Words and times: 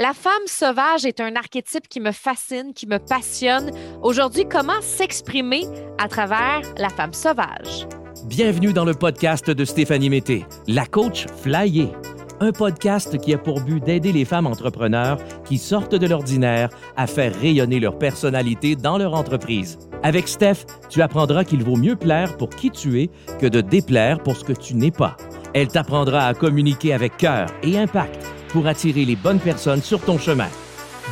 La 0.00 0.12
femme 0.12 0.32
sauvage 0.46 1.04
est 1.04 1.20
un 1.20 1.36
archétype 1.36 1.86
qui 1.88 2.00
me 2.00 2.10
fascine, 2.10 2.74
qui 2.74 2.88
me 2.88 2.98
passionne. 2.98 3.70
Aujourd'hui, 4.02 4.44
comment 4.44 4.80
s'exprimer 4.80 5.62
à 5.98 6.08
travers 6.08 6.62
la 6.78 6.88
femme 6.88 7.12
sauvage? 7.12 7.86
Bienvenue 8.24 8.72
dans 8.72 8.84
le 8.84 8.94
podcast 8.94 9.48
de 9.48 9.64
Stéphanie 9.64 10.10
Mété, 10.10 10.46
la 10.66 10.86
coach 10.86 11.26
Flyer. 11.40 11.92
Un 12.40 12.50
podcast 12.50 13.20
qui 13.20 13.34
a 13.34 13.38
pour 13.38 13.60
but 13.60 13.84
d'aider 13.84 14.10
les 14.10 14.24
femmes 14.24 14.48
entrepreneurs 14.48 15.18
qui 15.44 15.58
sortent 15.58 15.94
de 15.94 16.08
l'ordinaire 16.08 16.70
à 16.96 17.06
faire 17.06 17.32
rayonner 17.32 17.78
leur 17.78 17.96
personnalité 17.96 18.74
dans 18.74 18.98
leur 18.98 19.14
entreprise. 19.14 19.78
Avec 20.02 20.26
Steph, 20.26 20.66
tu 20.90 21.02
apprendras 21.02 21.44
qu'il 21.44 21.62
vaut 21.62 21.76
mieux 21.76 21.94
plaire 21.94 22.36
pour 22.36 22.50
qui 22.50 22.72
tu 22.72 23.00
es 23.00 23.10
que 23.38 23.46
de 23.46 23.60
déplaire 23.60 24.20
pour 24.24 24.36
ce 24.36 24.42
que 24.42 24.54
tu 24.54 24.74
n'es 24.74 24.90
pas. 24.90 25.16
Elle 25.54 25.68
t'apprendra 25.68 26.26
à 26.26 26.34
communiquer 26.34 26.92
avec 26.92 27.16
cœur 27.16 27.46
et 27.62 27.78
impact 27.78 28.33
pour 28.54 28.68
attirer 28.68 29.04
les 29.04 29.16
bonnes 29.16 29.40
personnes 29.40 29.82
sur 29.82 30.00
ton 30.00 30.16
chemin. 30.16 30.48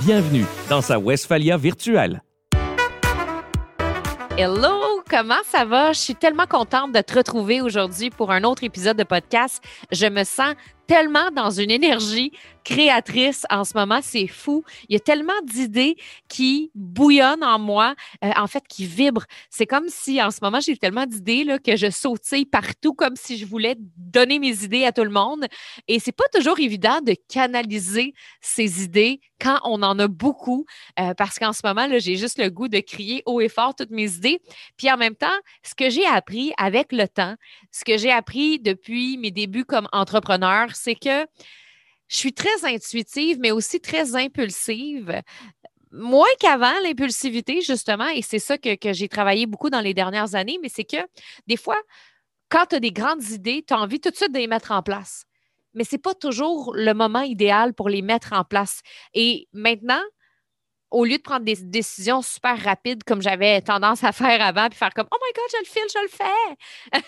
Bienvenue 0.05 0.45
dans 0.71 0.81
sa 0.81 1.01
Westphalia 1.01 1.57
virtuelle. 1.57 2.23
Hello, 4.39 5.03
comment 5.11 5.43
ça 5.45 5.65
va? 5.65 5.93
Je 5.93 5.99
suis 5.99 6.15
tellement 6.15 6.47
contente 6.47 6.93
de 6.93 7.01
te 7.01 7.15
retrouver 7.15 7.61
aujourd'hui 7.61 8.11
pour 8.11 8.31
un 8.31 8.45
autre 8.45 8.63
épisode 8.63 8.97
de 8.97 9.03
podcast. 9.03 9.61
Je 9.91 10.07
me 10.07 10.23
sens 10.23 10.55
tellement 10.87 11.31
dans 11.31 11.51
une 11.51 11.71
énergie 11.71 12.33
créatrice 12.65 13.45
en 13.51 13.65
ce 13.65 13.77
moment, 13.77 14.01
c'est 14.03 14.27
fou. 14.27 14.65
Il 14.89 14.93
y 14.93 14.97
a 14.97 15.01
tellement 15.01 15.33
d'idées 15.45 15.97
qui 16.29 16.71
bouillonnent 16.75 17.45
en 17.45 17.59
moi, 17.59 17.95
euh, 18.25 18.31
en 18.37 18.47
fait, 18.47 18.63
qui 18.69 18.87
vibrent. 18.87 19.27
C'est 19.51 19.67
comme 19.67 19.89
si 19.89 20.23
en 20.23 20.31
ce 20.31 20.39
moment, 20.43 20.61
j'ai 20.61 20.77
tellement 20.77 21.07
d'idées 21.07 21.45
que 21.65 21.77
je 21.77 21.91
sautille 21.91 22.47
partout 22.47 22.95
comme 22.95 23.17
si 23.17 23.37
je 23.37 23.47
voulais 23.47 23.77
donner 23.79 24.39
mes 24.39 24.65
idées 24.65 24.85
à 24.85 24.93
tout 24.93 25.05
le 25.05 25.11
monde. 25.11 25.47
Et 25.89 25.99
c'est 25.99 26.13
pas 26.13 26.29
toujours 26.33 26.61
évident 26.61 27.01
de 27.01 27.15
canaliser 27.29 28.15
ces 28.41 28.85
idées 28.85 29.21
quand 29.41 29.59
on 29.65 29.83
en 29.83 29.99
a 29.99 30.07
beaucoup, 30.07 30.67
euh, 31.01 31.15
parce 31.15 31.39
qu'en 31.39 31.53
ce 31.53 31.63
moment, 31.65 31.89
j'ai 31.99 32.17
juste 32.17 32.39
le 32.39 32.49
goût 32.49 32.69
de 32.69 32.79
crier 32.79 33.23
haut 33.27 33.41
et 33.41 33.49
fort 33.49 33.75
toutes 33.75 33.91
mes 33.91 34.15
idées. 34.15 34.41
Puis 34.77 34.91
en 34.91 34.97
même 34.97 35.17
temps, 35.17 35.27
ce 35.65 35.75
que 35.75 35.91
j'ai 35.91 36.07
appris 36.07 36.53
avec 36.59 36.93
le 36.93 37.09
temps, 37.09 37.35
ce 37.73 37.85
que 37.85 37.99
j'ai 37.99 38.13
appris 38.13 38.61
depuis 38.61 39.19
mes 39.19 39.33
débuts 39.33 39.65
comme 39.65 39.89
entrepreneur, 39.91 40.72
c'est 40.75 40.95
que 40.95 41.27
je 42.09 42.17
suis 42.17 42.33
très 42.35 42.65
intuitive, 42.65 43.39
mais 43.41 43.51
aussi 43.51 43.81
très 43.81 44.17
impulsive. 44.17 45.23
Moins 45.91 46.29
qu'avant, 46.41 46.79
l'impulsivité, 46.83 47.61
justement, 47.63 48.09
et 48.09 48.23
c'est 48.23 48.39
ça 48.39 48.59
que, 48.59 48.77
j'ai 48.93 49.09
travaillé 49.09 49.47
beaucoup 49.47 49.71
dans 49.71 49.81
les 49.81 49.95
dernières 49.95 50.35
années, 50.35 50.59
mais 50.63 50.69
c'est 50.69 50.85
que 50.85 50.99
des 51.47 51.57
fois, 51.57 51.81
quand 52.51 52.67
tu 52.67 52.77
as 52.77 52.81
des 52.81 52.93
grandes 52.93 53.25
idées, 53.31 53.65
tu 53.67 53.73
as 53.73 53.79
envie 53.79 54.01
tout 54.01 54.11
de 54.11 54.17
suite 54.17 54.33
de 54.33 54.39
les 54.39 54.47
mettre 54.47 54.73
en 54.73 54.83
place. 54.83 55.25
Mais 55.75 55.85
ce 55.85 55.95
n'est 55.95 56.01
pas 56.01 56.15
toujours 56.15 56.75
le 56.75 56.93
moment 56.93 57.23
idéal 57.23 57.73
pour 57.73 57.89
les 57.89 58.03
mettre 58.03 58.35
en 58.35 58.45
place. 58.45 58.83
Et 59.15 59.49
maintenant, 59.55 60.03
au 60.91 61.07
lieu 61.07 61.17
de 61.17 61.23
prendre 61.23 61.45
des 61.45 61.57
décisions 61.57 62.21
super 62.21 62.63
rapides 62.63 63.03
comme 63.05 63.23
j'avais 63.23 63.63
tendance 63.63 64.05
à 64.05 64.13
faire 64.13 64.43
avant, 64.43 64.69
puis 64.69 64.79
faire 64.79 64.93
comme 64.95 65.09
Oh 65.11 65.17
my 65.21 65.33
God, 65.35 65.45
je 65.51 65.59
le 65.59 65.65
file, 65.65 65.83
je 65.95 66.03
le 66.03 67.03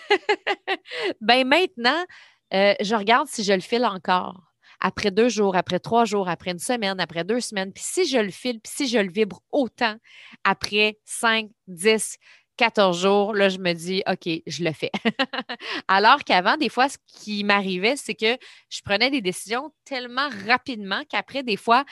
fais. 0.65 1.15
ben 1.21 1.47
maintenant, 1.47 2.05
euh, 2.53 2.73
je 2.79 2.95
regarde 2.95 3.27
si 3.27 3.43
je 3.43 3.53
le 3.53 3.61
file 3.61 3.85
encore. 3.85 4.41
Après 4.79 5.09
deux 5.09 5.29
jours, 5.29 5.55
après 5.55 5.79
trois 5.79 6.05
jours, 6.05 6.29
après 6.29 6.51
une 6.51 6.59
semaine, 6.59 6.99
après 6.99 7.23
deux 7.23 7.39
semaines. 7.39 7.71
Puis 7.71 7.83
si 7.83 8.07
je 8.07 8.17
le 8.17 8.29
file, 8.29 8.59
puis 8.59 8.71
si 8.75 8.87
je 8.87 8.99
le 8.99 9.09
vibre 9.09 9.41
autant 9.51 9.95
après 10.43 10.99
cinq, 11.05 11.49
dix, 11.67 12.17
14 12.57 13.01
jours, 13.01 13.33
là, 13.33 13.49
je 13.49 13.57
me 13.57 13.73
dis, 13.73 14.01
OK, 14.07 14.29
je 14.47 14.63
le 14.63 14.71
fais. 14.71 14.91
Alors 15.87 16.23
qu'avant, 16.23 16.57
des 16.57 16.69
fois, 16.69 16.87
ce 16.89 16.97
qui 17.07 17.43
m'arrivait, 17.43 17.95
c'est 17.97 18.15
que 18.15 18.37
je 18.69 18.81
prenais 18.83 19.09
des 19.09 19.21
décisions 19.21 19.71
tellement 19.83 20.29
rapidement 20.47 21.01
qu'après, 21.09 21.43
des 21.43 21.57
fois, 21.57 21.83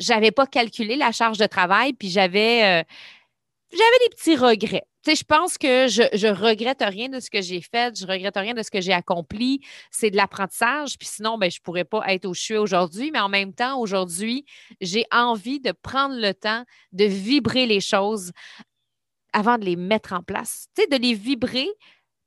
je 0.00 0.12
n'avais 0.12 0.30
pas 0.30 0.46
calculé 0.46 0.96
la 0.96 1.12
charge 1.12 1.38
de 1.38 1.46
travail, 1.46 1.92
puis 1.92 2.08
j'avais, 2.08 2.80
euh, 2.80 2.84
j'avais 3.70 4.08
des 4.08 4.16
petits 4.16 4.36
regrets 4.36 4.86
sais, 5.10 5.14
je 5.16 5.24
pense 5.24 5.58
que 5.58 5.88
je, 5.88 6.02
je 6.12 6.28
regrette 6.28 6.82
rien 6.86 7.08
de 7.08 7.20
ce 7.20 7.30
que 7.30 7.40
j'ai 7.40 7.60
fait, 7.60 7.98
je 7.98 8.06
regrette 8.06 8.36
rien 8.36 8.54
de 8.54 8.62
ce 8.62 8.70
que 8.70 8.80
j'ai 8.80 8.92
accompli. 8.92 9.60
C'est 9.90 10.10
de 10.10 10.16
l'apprentissage. 10.16 10.98
Puis 10.98 11.08
sinon, 11.08 11.38
ben, 11.38 11.50
je 11.50 11.58
ne 11.58 11.62
pourrais 11.62 11.84
pas 11.84 12.02
être 12.12 12.26
où 12.26 12.34
je 12.34 12.54
aujourd'hui. 12.54 13.10
Mais 13.10 13.20
en 13.20 13.28
même 13.28 13.52
temps, 13.52 13.78
aujourd'hui, 13.78 14.44
j'ai 14.80 15.04
envie 15.12 15.60
de 15.60 15.72
prendre 15.72 16.14
le 16.14 16.34
temps 16.34 16.64
de 16.92 17.04
vibrer 17.04 17.66
les 17.66 17.80
choses 17.80 18.32
avant 19.32 19.58
de 19.58 19.64
les 19.64 19.76
mettre 19.76 20.12
en 20.12 20.22
place. 20.22 20.66
Tu 20.76 20.86
de 20.86 20.96
les 20.96 21.14
vibrer 21.14 21.68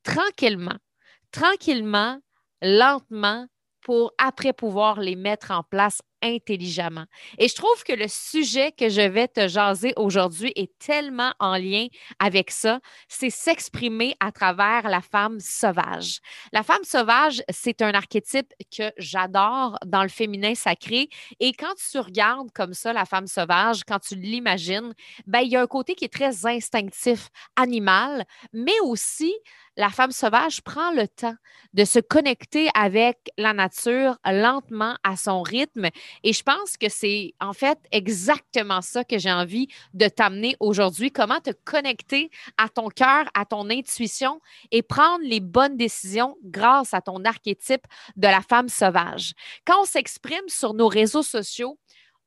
tranquillement, 0.03 0.77
tranquillement, 1.31 2.19
lentement, 2.61 3.47
pour 3.81 4.13
après 4.17 4.51
pouvoir 4.51 4.99
les 4.99 5.15
mettre 5.15 5.51
en 5.51 5.61
place 5.61 6.01
intelligemment. 6.21 7.05
Et 7.37 7.47
je 7.47 7.55
trouve 7.55 7.83
que 7.83 7.93
le 7.93 8.07
sujet 8.07 8.71
que 8.71 8.89
je 8.89 9.01
vais 9.01 9.27
te 9.27 9.47
jaser 9.47 9.93
aujourd'hui 9.95 10.51
est 10.55 10.77
tellement 10.79 11.33
en 11.39 11.57
lien 11.57 11.87
avec 12.19 12.51
ça, 12.51 12.79
c'est 13.07 13.29
s'exprimer 13.29 14.15
à 14.19 14.31
travers 14.31 14.89
la 14.89 15.01
femme 15.01 15.39
sauvage. 15.39 16.19
La 16.51 16.63
femme 16.63 16.83
sauvage, 16.83 17.43
c'est 17.49 17.81
un 17.81 17.93
archétype 17.93 18.51
que 18.75 18.91
j'adore 18.97 19.77
dans 19.85 20.03
le 20.03 20.09
féminin 20.09 20.55
sacré. 20.55 21.09
Et 21.39 21.53
quand 21.53 21.73
tu 21.91 21.99
regardes 21.99 22.51
comme 22.51 22.73
ça 22.73 22.93
la 22.93 23.05
femme 23.05 23.27
sauvage, 23.27 23.83
quand 23.83 23.99
tu 23.99 24.15
l'imagines, 24.15 24.93
ben, 25.27 25.39
il 25.39 25.51
y 25.51 25.55
a 25.55 25.61
un 25.61 25.67
côté 25.67 25.95
qui 25.95 26.05
est 26.05 26.13
très 26.13 26.45
instinctif, 26.45 27.29
animal, 27.55 28.25
mais 28.53 28.79
aussi 28.83 29.33
la 29.77 29.89
femme 29.89 30.11
sauvage 30.11 30.61
prend 30.61 30.91
le 30.91 31.07
temps 31.07 31.35
de 31.73 31.83
se 31.83 31.99
connecter 31.99 32.69
avec 32.73 33.17
la 33.37 33.53
nature 33.53 34.17
lentement 34.25 34.95
à 35.03 35.17
son 35.17 35.41
rythme. 35.41 35.89
Et 36.23 36.33
je 36.33 36.43
pense 36.43 36.77
que 36.77 36.89
c'est 36.89 37.33
en 37.39 37.53
fait 37.53 37.79
exactement 37.91 38.81
ça 38.81 39.03
que 39.03 39.17
j'ai 39.17 39.31
envie 39.31 39.67
de 39.93 40.07
t'amener 40.07 40.55
aujourd'hui. 40.59 41.11
Comment 41.11 41.39
te 41.39 41.51
connecter 41.63 42.29
à 42.57 42.69
ton 42.69 42.89
cœur, 42.89 43.25
à 43.33 43.45
ton 43.45 43.69
intuition 43.69 44.39
et 44.71 44.81
prendre 44.81 45.23
les 45.23 45.39
bonnes 45.39 45.77
décisions 45.77 46.37
grâce 46.43 46.93
à 46.93 47.01
ton 47.01 47.23
archétype 47.25 47.85
de 48.15 48.27
la 48.27 48.41
femme 48.41 48.69
sauvage. 48.69 49.33
Quand 49.65 49.81
on 49.81 49.85
s'exprime 49.85 50.47
sur 50.47 50.73
nos 50.73 50.87
réseaux 50.87 51.23
sociaux, 51.23 51.77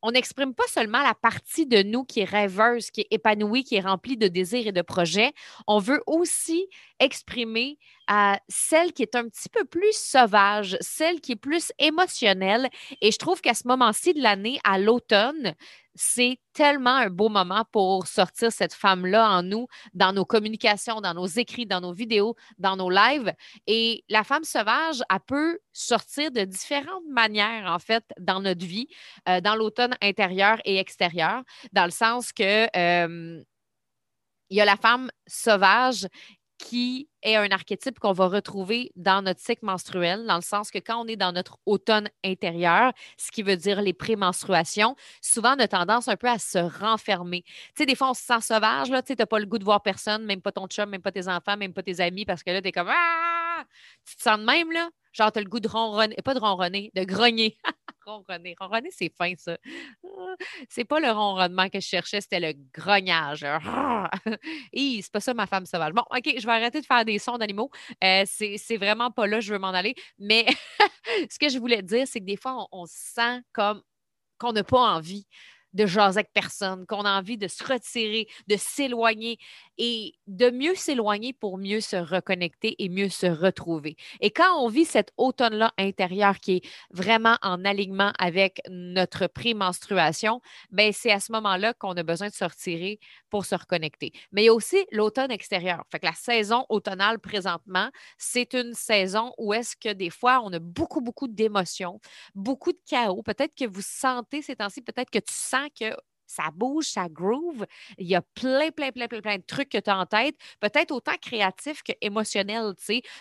on 0.03 0.12
n'exprime 0.12 0.55
pas 0.55 0.66
seulement 0.69 1.03
la 1.03 1.15
partie 1.15 1.66
de 1.66 1.83
nous 1.83 2.05
qui 2.05 2.21
est 2.21 2.25
rêveuse, 2.25 2.91
qui 2.91 3.00
est 3.00 3.09
épanouie, 3.10 3.65
qui 3.65 3.75
est 3.75 3.81
remplie 3.81 4.16
de 4.16 4.28
désirs 4.28 4.69
et 4.69 4.72
de 4.72 4.83
projets. 4.83 5.33
On 5.66 5.81
veut 5.81 6.03
aussi 6.06 6.69
exprimer 7.00 7.78
euh, 8.10 8.34
celle 8.48 8.92
qui 8.92 9.02
est 9.02 9.14
un 9.14 9.28
petit 9.28 9.48
peu 9.48 9.64
plus 9.64 9.92
sauvage, 9.92 10.76
celle 10.80 11.20
qui 11.20 11.32
est 11.32 11.36
plus 11.36 11.72
émotionnelle. 11.78 12.69
Et 13.00 13.12
je 13.12 13.19
trouve 13.19 13.41
qu'à 13.41 13.54
ce 13.54 13.66
moment-ci 13.66 14.14
de 14.14 14.22
l'année, 14.22 14.58
à 14.64 14.78
l'automne, 14.78 15.54
c'est 15.94 16.38
tellement 16.52 16.94
un 16.94 17.10
beau 17.10 17.28
moment 17.28 17.64
pour 17.72 18.06
sortir 18.06 18.52
cette 18.52 18.72
femme-là 18.72 19.28
en 19.30 19.42
nous, 19.42 19.66
dans 19.94 20.12
nos 20.12 20.24
communications, 20.24 21.00
dans 21.00 21.12
nos 21.12 21.26
écrits, 21.26 21.66
dans 21.66 21.80
nos 21.80 21.92
vidéos, 21.92 22.36
dans 22.58 22.76
nos 22.76 22.88
lives. 22.88 23.32
Et 23.66 24.04
la 24.08 24.22
femme 24.22 24.44
sauvage, 24.44 25.02
elle 25.10 25.20
peut 25.26 25.58
sortir 25.72 26.30
de 26.30 26.44
différentes 26.44 27.06
manières, 27.10 27.66
en 27.66 27.80
fait, 27.80 28.04
dans 28.18 28.41
notre 28.41 28.64
vie, 28.64 28.86
euh, 29.28 29.41
dans 29.41 29.56
l'automne 29.56 29.97
intérieur 30.00 30.58
et 30.64 30.78
extérieur, 30.78 31.42
dans 31.72 31.84
le 31.84 31.91
sens 31.91 32.32
que... 32.32 32.68
Euh, 32.76 33.42
il 34.50 34.56
y 34.56 34.60
a 34.60 34.64
la 34.64 34.76
femme 34.76 35.10
sauvage 35.26 36.06
qui 36.58 37.08
est 37.22 37.36
un 37.36 37.50
archétype 37.50 37.98
qu'on 38.00 38.12
va 38.12 38.26
retrouver 38.28 38.92
dans 38.96 39.22
notre 39.22 39.41
cycle 39.41 39.64
menstruel, 39.64 40.26
dans 40.26 40.36
le 40.36 40.42
sens 40.42 40.70
que 40.70 40.78
quand 40.78 41.02
on 41.02 41.06
est 41.08 41.16
dans 41.16 41.32
notre 41.32 41.58
automne 41.66 42.08
intérieur, 42.24 42.92
ce 43.16 43.30
qui 43.30 43.42
veut 43.42 43.56
dire 43.56 43.80
les 43.82 43.92
prémenstruations, 43.92 44.97
souvent 45.22 45.54
on 45.56 45.60
a 45.60 45.68
tendance 45.68 46.08
un 46.08 46.16
peu 46.16 46.28
à 46.28 46.38
se 46.38 46.58
renfermer. 46.58 47.42
Tu 47.42 47.52
sais, 47.78 47.86
des 47.86 47.94
fois, 47.94 48.10
on 48.10 48.14
se 48.14 48.22
sent 48.22 48.41
sauvage, 48.41 48.88
tu 49.06 49.14
n'as 49.18 49.26
pas 49.26 49.38
le 49.38 49.47
goût 49.47 49.58
de 49.58 49.64
voir 49.64 49.82
personne, 49.82 50.24
même 50.24 50.42
pas 50.42 50.52
ton 50.52 50.66
chum, 50.66 50.88
même 50.91 51.02
pas 51.02 51.12
tes 51.12 51.28
enfants, 51.28 51.56
même 51.56 51.72
pas 51.72 51.82
tes 51.82 52.00
amis, 52.00 52.24
parce 52.24 52.42
que 52.42 52.50
là, 52.50 52.60
tu 52.62 52.68
es 52.68 52.72
comme 52.72 52.88
Ah! 52.91 53.64
Tu 54.04 54.16
te 54.16 54.22
sens 54.22 54.38
de 54.38 54.44
même, 54.44 54.70
là? 54.72 54.91
Genre, 55.12 55.32
tu 55.32 55.38
as 55.38 55.42
le 55.42 55.48
goût 55.48 55.60
de 55.60 55.68
ronronner, 55.68 56.16
pas 56.24 56.34
de 56.34 56.41
ronronner, 56.41 56.91
de 56.94 57.04
grogner. 57.04 57.56
ronronner. 58.08 58.54
Ronronner, 58.58 58.91
c'est 58.91 59.12
fin, 59.16 59.32
ça. 59.36 59.56
C'est 60.68 60.84
pas 60.84 61.00
le 61.00 61.10
ronronnement 61.10 61.68
que 61.68 61.80
je 61.80 61.86
cherchais, 61.86 62.21
c'était 62.21 62.41
le 62.41 62.53
grognage. 62.72 63.44
c'est 64.72 65.12
pas 65.12 65.21
ça 65.21 65.34
ma 65.34 65.47
femme 65.47 65.66
sauvage. 65.66 65.92
Bon, 65.92 66.04
OK, 66.10 66.34
je 66.38 66.47
vais 66.47 66.53
arrêter 66.53 66.80
de 66.80 66.86
faire 66.86 67.04
des 67.04 67.18
sons 67.18 67.38
d'animaux. 67.38 67.71
Euh, 68.03 68.24
c'est 68.27 68.77
vraiment 68.77 69.10
pas 69.10 69.27
là, 69.27 69.41
je 69.41 69.53
veux 69.53 69.59
m'en 69.59 69.68
aller. 69.68 69.94
Mais 70.18 70.47
ce 71.30 71.38
que 71.38 71.48
je 71.48 71.59
voulais 71.59 71.83
dire, 71.83 72.06
c'est 72.06 72.21
que 72.21 72.24
des 72.24 72.36
fois, 72.36 72.66
on, 72.72 72.83
on 72.83 72.86
sent 72.86 73.41
comme 73.53 73.83
qu'on 74.38 74.53
n'a 74.53 74.65
pas 74.65 74.94
envie 74.94 75.27
de 75.72 75.86
jaser 75.86 76.18
avec 76.18 76.32
personne, 76.32 76.86
qu'on 76.86 77.03
a 77.03 77.18
envie 77.18 77.38
de 77.38 77.48
se 77.48 77.65
retirer, 77.65 78.26
de 78.47 78.56
s'éloigner 78.56 79.38
et 79.76 80.15
de 80.26 80.50
mieux 80.50 80.74
s'éloigner 80.74 81.32
pour 81.32 81.59
mieux 81.59 81.80
se 81.80 81.97
reconnecter 81.97 82.74
et 82.82 82.88
mieux 82.88 83.09
se 83.09 83.26
retrouver. 83.26 83.97
Et 84.20 84.30
quand 84.30 84.59
on 84.59 84.68
vit 84.68 84.84
cet 84.84 85.12
automne-là 85.16 85.72
intérieur 85.78 86.38
qui 86.41 86.56
est 86.56 86.68
vraiment 86.91 87.36
en 87.42 87.65
alignement 87.65 88.12
avec 88.18 88.60
notre 88.68 89.26
prémenstruation, 89.26 90.41
ben 90.70 90.92
c'est 90.92 91.12
à 91.12 91.20
ce 91.20 91.32
moment-là 91.32 91.74
qu'on 91.74 91.97
a 91.97 92.03
besoin 92.03 92.28
de 92.28 92.34
se 92.34 92.44
retirer 92.44 92.98
pour 93.30 93.44
se 93.44 93.54
reconnecter. 93.54 94.12
Mais 94.32 94.42
il 94.42 94.47
y 94.47 94.48
a 94.48 94.54
aussi 94.54 94.84
l'automne 94.91 95.30
extérieur. 95.30 95.84
Fait 95.91 96.00
que 96.00 96.06
la 96.06 96.14
saison 96.14 96.66
automnale 96.68 97.18
présentement, 97.18 97.91
c'est 98.16 98.54
une 98.54 98.74
saison 98.74 99.32
où 99.38 99.53
est-ce 99.53 99.76
que 99.76 99.92
des 99.92 100.10
fois 100.10 100.41
on 100.44 100.53
a 100.53 100.59
beaucoup, 100.59 101.00
beaucoup 101.00 101.28
d'émotions, 101.28 102.00
beaucoup 102.34 102.72
de 102.72 102.80
chaos. 102.86 103.22
Peut-être 103.22 103.54
que 103.54 103.66
vous 103.66 103.82
sentez 103.82 104.42
ces 104.42 104.56
temps-ci, 104.56 104.82
peut-être 104.82 105.10
que 105.10 105.18
tu 105.18 105.32
sens 105.32 105.58
que 105.78 105.95
ça 106.28 106.51
bouge, 106.55 106.84
ça 106.84 107.09
groove. 107.09 107.66
Il 107.97 108.07
y 108.07 108.15
a 108.15 108.22
plein, 108.22 108.71
plein, 108.71 108.93
plein, 108.93 109.09
plein, 109.09 109.21
plein 109.21 109.37
de 109.39 109.43
trucs 109.43 109.71
que 109.71 109.78
tu 109.78 109.91
as 109.91 109.99
en 109.99 110.07
tête, 110.07 110.37
peut-être 110.60 110.93
autant 110.93 111.16
créatifs 111.21 111.83
que 111.83 111.93
émotionnels. 112.01 112.75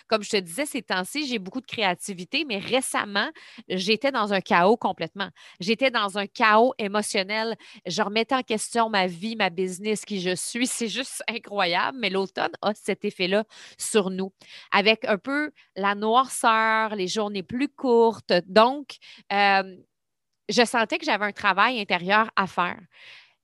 Comme 0.06 0.22
je 0.22 0.30
te 0.30 0.36
disais, 0.36 0.66
ces 0.66 0.82
temps-ci, 0.82 1.26
j'ai 1.26 1.38
beaucoup 1.38 1.60
de 1.60 1.66
créativité, 1.66 2.44
mais 2.46 2.58
récemment, 2.58 3.28
j'étais 3.68 4.12
dans 4.12 4.32
un 4.32 4.40
chaos 4.40 4.76
complètement. 4.76 5.30
J'étais 5.58 5.90
dans 5.90 6.18
un 6.18 6.26
chaos 6.26 6.74
émotionnel. 6.78 7.56
Je 7.86 8.02
remettais 8.02 8.34
en 8.34 8.42
question 8.42 8.90
ma 8.90 9.06
vie, 9.06 9.36
ma 9.36 9.50
business, 9.50 10.04
qui 10.04 10.20
je 10.20 10.34
suis. 10.36 10.66
C'est 10.78 10.88
juste 10.88 11.22
incroyable, 11.28 11.98
mais 12.00 12.10
l'automne 12.10 12.52
a 12.62 12.74
cet 12.74 13.04
effet-là 13.04 13.44
sur 13.78 14.10
nous, 14.10 14.32
avec 14.70 15.04
un 15.06 15.18
peu 15.18 15.50
la 15.76 15.94
noirceur, 15.94 16.94
les 16.94 17.08
journées 17.08 17.42
plus 17.42 17.68
courtes. 17.68 18.32
Donc, 18.46 18.96
euh, 19.32 19.62
je 20.48 20.64
sentais 20.64 20.98
que 20.98 21.04
j'avais 21.04 21.26
un 21.26 21.32
travail 21.32 21.80
intérieur 21.80 22.30
à 22.36 22.46
faire. 22.46 22.78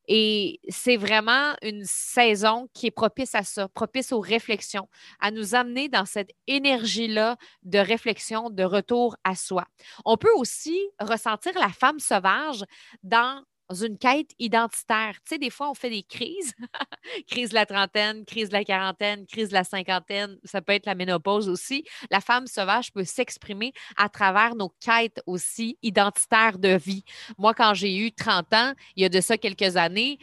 Et 0.07 0.61
c'est 0.69 0.97
vraiment 0.97 1.55
une 1.63 1.85
saison 1.85 2.69
qui 2.75 2.89
est 2.89 2.91
propice 2.91 3.35
à 3.35 3.43
ça, 3.43 3.69
propice 3.69 4.13
aux 4.13 4.21
réflexions, 4.21 4.89
à 5.19 5.31
nous 5.31 5.55
amener 5.55 5.89
dans 5.89 6.05
cette 6.05 6.31
énergie-là 6.47 7.37
de 7.63 7.79
réflexion, 7.79 8.51
de 8.51 8.65
retour 8.65 9.17
à 9.25 9.35
soi. 9.35 9.65
On 10.05 10.19
peut 10.19 10.33
aussi 10.37 10.79
ressentir 11.01 11.53
la 11.59 11.71
femme 11.71 12.01
sauvage 12.01 12.65
dans 13.03 13.43
une 13.73 13.99
quête 13.99 14.31
identitaire. 14.39 15.15
Tu 15.25 15.31
sais, 15.31 15.39
des 15.39 15.51
fois, 15.51 15.71
on 15.71 15.75
fait 15.75 15.91
des 15.91 16.03
crises. 16.03 16.53
crise 17.27 17.51
de 17.51 17.55
la 17.55 17.67
trentaine, 17.67 18.25
crise 18.25 18.49
de 18.49 18.55
la 18.55 18.65
quarantaine, 18.65 19.27
crise 19.27 19.49
de 19.49 19.55
la 19.55 19.65
cinquantaine. 19.65 20.39
Ça 20.45 20.61
peut 20.61 20.73
être 20.73 20.87
la 20.87 20.95
ménopause 20.95 21.49
aussi. 21.49 21.85
La 22.11 22.21
femme 22.21 22.47
sauvage 22.47 22.93
peut 22.93 23.05
s'exprimer 23.05 23.73
à 23.97 24.09
travers 24.09 24.55
nos 24.55 24.71
quêtes 24.81 25.23
aussi 25.27 25.79
identitaires 25.83 26.59
de 26.59 26.77
vie. 26.77 27.05
Moi, 27.39 27.55
quand 27.55 27.75
j'ai 27.75 27.97
eu 27.97 28.13
30 28.13 28.53
ans, 28.55 28.73
il 28.97 29.03
y 29.03 29.07
a 29.07 29.09
de 29.09 29.21
ça 29.21 29.39
quelques 29.39 29.77
années, 29.77 30.19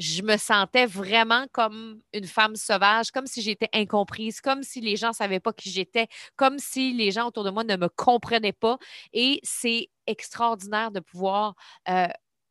je 0.00 0.22
me 0.22 0.38
sentais 0.38 0.86
vraiment 0.86 1.44
comme 1.52 2.00
une 2.14 2.24
femme 2.24 2.56
sauvage, 2.56 3.10
comme 3.10 3.26
si 3.26 3.42
j'étais 3.42 3.68
incomprise, 3.74 4.40
comme 4.40 4.62
si 4.62 4.80
les 4.80 4.96
gens 4.96 5.08
ne 5.08 5.14
savaient 5.14 5.40
pas 5.40 5.52
qui 5.52 5.70
j'étais, 5.70 6.08
comme 6.36 6.58
si 6.58 6.94
les 6.94 7.10
gens 7.10 7.28
autour 7.28 7.44
de 7.44 7.50
moi 7.50 7.64
ne 7.64 7.76
me 7.76 7.88
comprenaient 7.88 8.54
pas. 8.54 8.78
Et 9.12 9.40
c'est 9.42 9.90
extraordinaire 10.06 10.90
de 10.90 11.00
pouvoir 11.00 11.54
euh, 11.90 12.06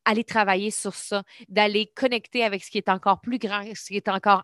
aller 0.10 0.24
travailler 0.24 0.72
sur 0.72 0.96
ça, 0.96 1.24
d'aller 1.50 1.92
connecter 1.96 2.44
avec 2.44 2.64
ce 2.64 2.72
qui 2.72 2.80
est 2.80 2.90
encore 2.90 3.22
plus 3.22 3.38
grand, 3.38 3.64
ce 3.76 3.86
qui 3.86 3.98
est 3.98 4.10
encore 4.10 4.44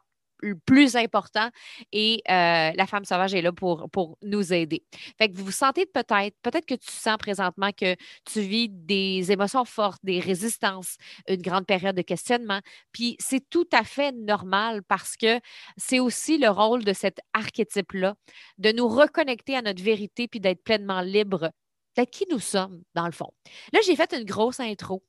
plus 0.65 0.95
important 0.95 1.49
et 1.91 2.21
euh, 2.29 2.71
la 2.75 2.85
femme 2.85 3.05
sauvage 3.05 3.33
est 3.33 3.41
là 3.41 3.51
pour, 3.51 3.89
pour 3.89 4.17
nous 4.21 4.53
aider. 4.53 4.83
Fait 5.17 5.29
que 5.29 5.35
vous 5.35 5.45
vous 5.45 5.51
sentez 5.51 5.85
peut-être, 5.85 6.35
peut-être 6.41 6.65
que 6.65 6.75
tu 6.75 6.91
sens 6.91 7.17
présentement 7.17 7.71
que 7.71 7.95
tu 8.25 8.41
vis 8.41 8.69
des 8.69 9.31
émotions 9.31 9.65
fortes, 9.65 9.99
des 10.03 10.19
résistances, 10.19 10.97
une 11.27 11.41
grande 11.41 11.65
période 11.65 11.95
de 11.95 12.01
questionnement. 12.01 12.59
Puis 12.91 13.15
c'est 13.19 13.49
tout 13.49 13.67
à 13.71 13.83
fait 13.83 14.11
normal 14.11 14.83
parce 14.83 15.15
que 15.15 15.39
c'est 15.77 15.99
aussi 15.99 16.37
le 16.37 16.49
rôle 16.49 16.83
de 16.83 16.93
cet 16.93 17.19
archétype-là, 17.33 18.15
de 18.57 18.71
nous 18.71 18.87
reconnecter 18.87 19.55
à 19.55 19.61
notre 19.61 19.81
vérité 19.81 20.27
puis 20.27 20.39
d'être 20.39 20.63
pleinement 20.63 21.01
libre 21.01 21.49
d'être 21.95 22.11
qui 22.11 22.25
nous 22.29 22.39
sommes, 22.39 22.83
dans 22.93 23.05
le 23.05 23.11
fond. 23.11 23.31
Là, 23.71 23.79
j'ai 23.85 23.95
fait 23.95 24.13
une 24.13 24.25
grosse 24.25 24.59
intro 24.59 25.01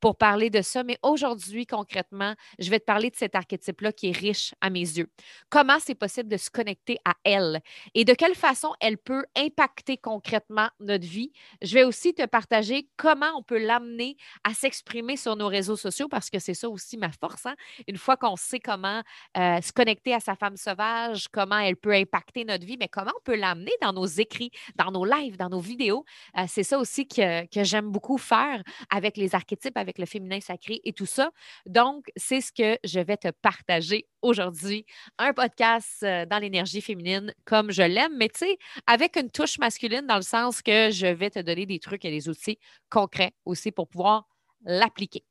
pour 0.00 0.16
parler 0.16 0.50
de 0.50 0.62
ça, 0.62 0.82
mais 0.82 0.98
aujourd'hui, 1.02 1.66
concrètement, 1.66 2.34
je 2.58 2.70
vais 2.70 2.80
te 2.80 2.84
parler 2.84 3.10
de 3.10 3.16
cet 3.16 3.34
archétype-là 3.34 3.92
qui 3.92 4.08
est 4.08 4.16
riche 4.16 4.54
à 4.60 4.70
mes 4.70 4.80
yeux. 4.80 5.10
Comment 5.48 5.78
c'est 5.78 5.94
possible 5.94 6.28
de 6.28 6.36
se 6.36 6.50
connecter 6.50 6.98
à 7.04 7.14
elle 7.24 7.60
et 7.94 8.04
de 8.04 8.14
quelle 8.14 8.34
façon 8.34 8.72
elle 8.80 8.98
peut 8.98 9.24
impacter 9.36 9.96
concrètement 9.96 10.68
notre 10.80 11.06
vie? 11.06 11.32
Je 11.62 11.74
vais 11.74 11.84
aussi 11.84 12.14
te 12.14 12.26
partager 12.26 12.88
comment 12.96 13.30
on 13.36 13.42
peut 13.42 13.58
l'amener 13.58 14.16
à 14.44 14.54
s'exprimer 14.54 15.16
sur 15.16 15.36
nos 15.36 15.48
réseaux 15.48 15.76
sociaux 15.76 16.08
parce 16.08 16.30
que 16.30 16.38
c'est 16.38 16.54
ça 16.54 16.68
aussi 16.68 16.96
ma 16.96 17.10
force. 17.12 17.46
Hein. 17.46 17.54
Une 17.86 17.96
fois 17.96 18.16
qu'on 18.16 18.36
sait 18.36 18.60
comment 18.60 19.02
euh, 19.36 19.60
se 19.60 19.72
connecter 19.72 20.14
à 20.14 20.20
sa 20.20 20.34
femme 20.34 20.56
sauvage, 20.56 21.28
comment 21.28 21.58
elle 21.58 21.76
peut 21.76 21.92
impacter 21.92 22.44
notre 22.44 22.66
vie, 22.66 22.76
mais 22.78 22.88
comment 22.88 23.12
on 23.16 23.22
peut 23.24 23.36
l'amener 23.36 23.72
dans 23.80 23.92
nos 23.92 24.06
écrits, 24.06 24.50
dans 24.76 24.90
nos 24.90 25.04
lives, 25.04 25.36
dans 25.36 25.48
nos 25.48 25.60
vidéos. 25.60 26.04
Euh, 26.38 26.44
c'est 26.48 26.62
ça 26.62 26.78
aussi 26.78 27.06
que, 27.06 27.46
que 27.46 27.64
j'aime 27.64 27.90
beaucoup 27.90 28.18
faire 28.18 28.62
avec 28.90 29.16
les 29.16 29.34
archétypes, 29.34 29.71
avec 29.76 29.98
le 29.98 30.06
féminin 30.06 30.40
sacré 30.40 30.80
et 30.84 30.92
tout 30.92 31.06
ça. 31.06 31.30
Donc, 31.66 32.06
c'est 32.16 32.40
ce 32.40 32.52
que 32.52 32.78
je 32.84 33.00
vais 33.00 33.16
te 33.16 33.28
partager 33.28 34.06
aujourd'hui. 34.22 34.86
Un 35.18 35.32
podcast 35.32 36.02
euh, 36.02 36.26
dans 36.26 36.38
l'énergie 36.38 36.80
féminine 36.80 37.34
comme 37.44 37.70
je 37.70 37.82
l'aime, 37.82 38.16
mais 38.16 38.28
tu 38.28 38.40
sais, 38.40 38.58
avec 38.86 39.16
une 39.16 39.30
touche 39.30 39.58
masculine 39.58 40.06
dans 40.06 40.16
le 40.16 40.22
sens 40.22 40.62
que 40.62 40.90
je 40.90 41.06
vais 41.06 41.30
te 41.30 41.38
donner 41.38 41.66
des 41.66 41.78
trucs 41.78 42.04
et 42.04 42.10
des 42.10 42.28
outils 42.28 42.58
concrets 42.90 43.32
aussi 43.44 43.72
pour 43.72 43.88
pouvoir 43.88 44.26
l'appliquer. 44.64 45.24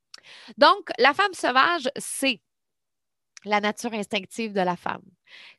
Donc, 0.57 0.89
la 0.97 1.13
femme 1.13 1.33
sauvage, 1.33 1.89
c'est 1.97 2.41
la 3.45 3.59
nature 3.59 3.93
instinctive 3.93 4.53
de 4.53 4.61
la 4.61 4.75
femme. 4.75 5.03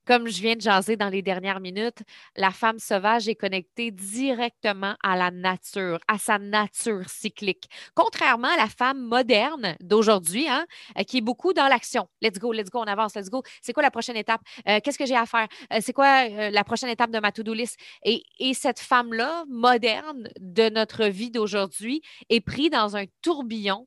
Comme 0.04 0.28
je 0.28 0.40
viens 0.40 0.56
de 0.56 0.60
jaser 0.60 0.96
dans 0.96 1.08
les 1.08 1.22
dernières 1.22 1.60
minutes, 1.60 2.02
la 2.36 2.50
femme 2.50 2.78
sauvage 2.78 3.28
est 3.28 3.34
connectée 3.34 3.90
directement 3.90 4.96
à 5.02 5.16
la 5.16 5.30
nature, 5.30 5.98
à 6.08 6.19
sa 6.19 6.38
nature 6.38 7.08
cyclique. 7.08 7.69
Contrairement 7.94 8.48
à 8.48 8.56
la 8.56 8.66
femme 8.66 9.00
moderne 9.00 9.76
d'aujourd'hui, 9.80 10.48
hein, 10.48 10.66
euh, 10.98 11.02
qui 11.04 11.19
est 11.19 11.22
beaucoup 11.22 11.52
dans 11.52 11.69
l'action. 11.69 12.08
Let's 12.20 12.38
go, 12.38 12.52
let's 12.52 12.70
go, 12.70 12.80
on 12.80 12.84
avance, 12.84 13.14
let's 13.14 13.30
go. 13.30 13.42
C'est 13.60 13.72
quoi 13.72 13.82
la 13.82 13.90
prochaine 13.90 14.16
étape? 14.16 14.40
Euh, 14.69 14.80
qu'est-ce 14.82 14.98
que 14.98 15.06
j'ai 15.06 15.16
à 15.16 15.26
faire? 15.26 15.46
Euh, 15.72 15.78
c'est 15.80 15.92
quoi 15.92 16.28
la 16.28 16.64
prochaine 16.64 16.88
étape 16.88 17.10
de 17.10 17.20
ma 17.20 17.32
to-do 17.32 17.54
list? 17.54 17.78
Et, 18.04 18.24
et 18.38 18.54
cette 18.54 18.80
femme-là, 18.80 19.44
moderne 19.48 20.28
de 20.40 20.69
notre 20.69 21.04
vie 21.06 21.30
d'aujourd'hui, 21.30 22.02
est 22.28 22.40
prise 22.40 22.70
dans 22.70 22.96
un 22.96 23.04
tourbillon 23.22 23.86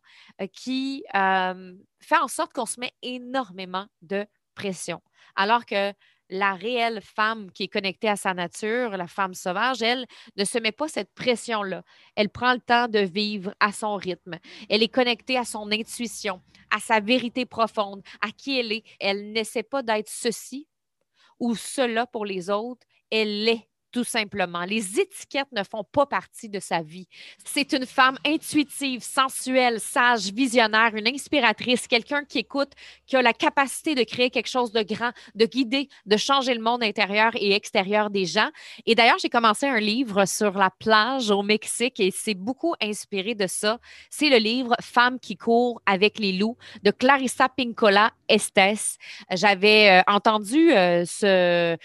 qui 0.53 1.03
fait 1.99 2.17
en 2.17 2.27
sorte 2.27 2.53
qu'on 2.53 2.65
se 2.65 2.79
met 2.79 2.93
énormément 3.01 3.87
de 4.01 4.25
pression. 4.53 5.01
Alors 5.35 5.65
que 5.65 5.93
la 6.29 6.53
réelle 6.53 7.01
femme 7.01 7.51
qui 7.51 7.63
est 7.63 7.67
connectée 7.67 8.09
à 8.09 8.15
sa 8.15 8.33
nature, 8.33 8.97
la 8.97 9.07
femme 9.07 9.33
sauvage, 9.33 9.81
elle 9.81 10.05
ne 10.37 10.43
se 10.43 10.57
met 10.57 10.71
pas 10.71 10.87
cette 10.87 11.13
pression-là. 11.13 11.83
Elle 12.15 12.29
prend 12.29 12.53
le 12.53 12.59
temps 12.59 12.87
de 12.87 12.99
vivre 12.99 13.53
à 13.59 13.71
son 13.71 13.95
rythme. 13.95 14.39
Elle 14.69 14.83
est 14.83 14.89
connectée 14.89 15.37
à 15.37 15.45
son 15.45 15.71
intuition, 15.71 16.41
à 16.75 16.79
sa 16.79 16.99
vérité 16.99 17.45
profonde, 17.45 18.01
à 18.21 18.31
qui 18.31 18.59
elle 18.59 18.71
est. 18.71 18.83
Elle 18.99 19.31
n'essaie 19.31 19.63
pas 19.63 19.83
d'être 19.83 20.09
ceci 20.09 20.67
ou 21.39 21.55
cela 21.55 22.07
pour 22.07 22.25
les 22.25 22.49
autres. 22.49 22.85
Elle 23.11 23.47
est 23.47 23.69
tout 23.95 24.03
simplement. 24.03 24.65
Les 24.65 24.99
étiquettes 24.99 25.53
ne 25.53 25.63
font 25.63 25.85
pas 25.85 26.05
partie 26.05 26.49
de 26.49 26.59
sa 26.59 26.81
vie. 26.81 27.07
C'est 27.45 27.71
une 27.71 27.85
femme 27.85 28.17
intuitive, 28.25 29.01
sensuelle, 29.01 29.79
sage, 29.79 30.33
visionnaire, 30.33 30.93
une 30.95 31.07
inspiratrice, 31.07 31.87
quelqu'un 31.87 32.25
qui 32.25 32.39
écoute, 32.39 32.71
qui 33.07 33.15
a 33.15 33.21
la 33.21 33.31
capacité 33.31 33.95
de 33.95 34.03
créer 34.03 34.29
quelque 34.29 34.49
chose 34.49 34.73
de 34.73 34.83
grand, 34.83 35.11
de 35.35 35.45
guider, 35.45 35.87
de 36.05 36.17
changer 36.17 36.53
le 36.53 36.61
monde 36.61 36.83
intérieur 36.83 37.31
et 37.35 37.53
extérieur 37.53 38.09
des 38.09 38.25
gens. 38.25 38.49
Et 38.85 38.95
d'ailleurs, 38.95 39.17
j'ai 39.17 39.29
commencé 39.29 39.65
un 39.65 39.79
livre 39.79 40.25
sur 40.25 40.57
la 40.57 40.71
plage 40.71 41.31
au 41.31 41.41
Mexique 41.41 42.01
et 42.01 42.11
c'est 42.11 42.33
beaucoup 42.33 42.75
inspiré 42.81 43.33
de 43.33 43.47
ça. 43.47 43.79
C'est 44.09 44.27
le 44.27 44.39
livre 44.39 44.75
Femmes 44.81 45.21
qui 45.21 45.37
courent 45.37 45.81
avec 45.85 46.19
les 46.19 46.33
loups 46.33 46.57
de 46.83 46.91
Clarissa 46.91 47.47
Pincola 47.47 48.11
Estes. 48.27 48.99
J'avais 49.31 49.89
euh, 49.89 50.01
entendu 50.07 50.73
euh, 50.73 51.05
ce 51.05 51.77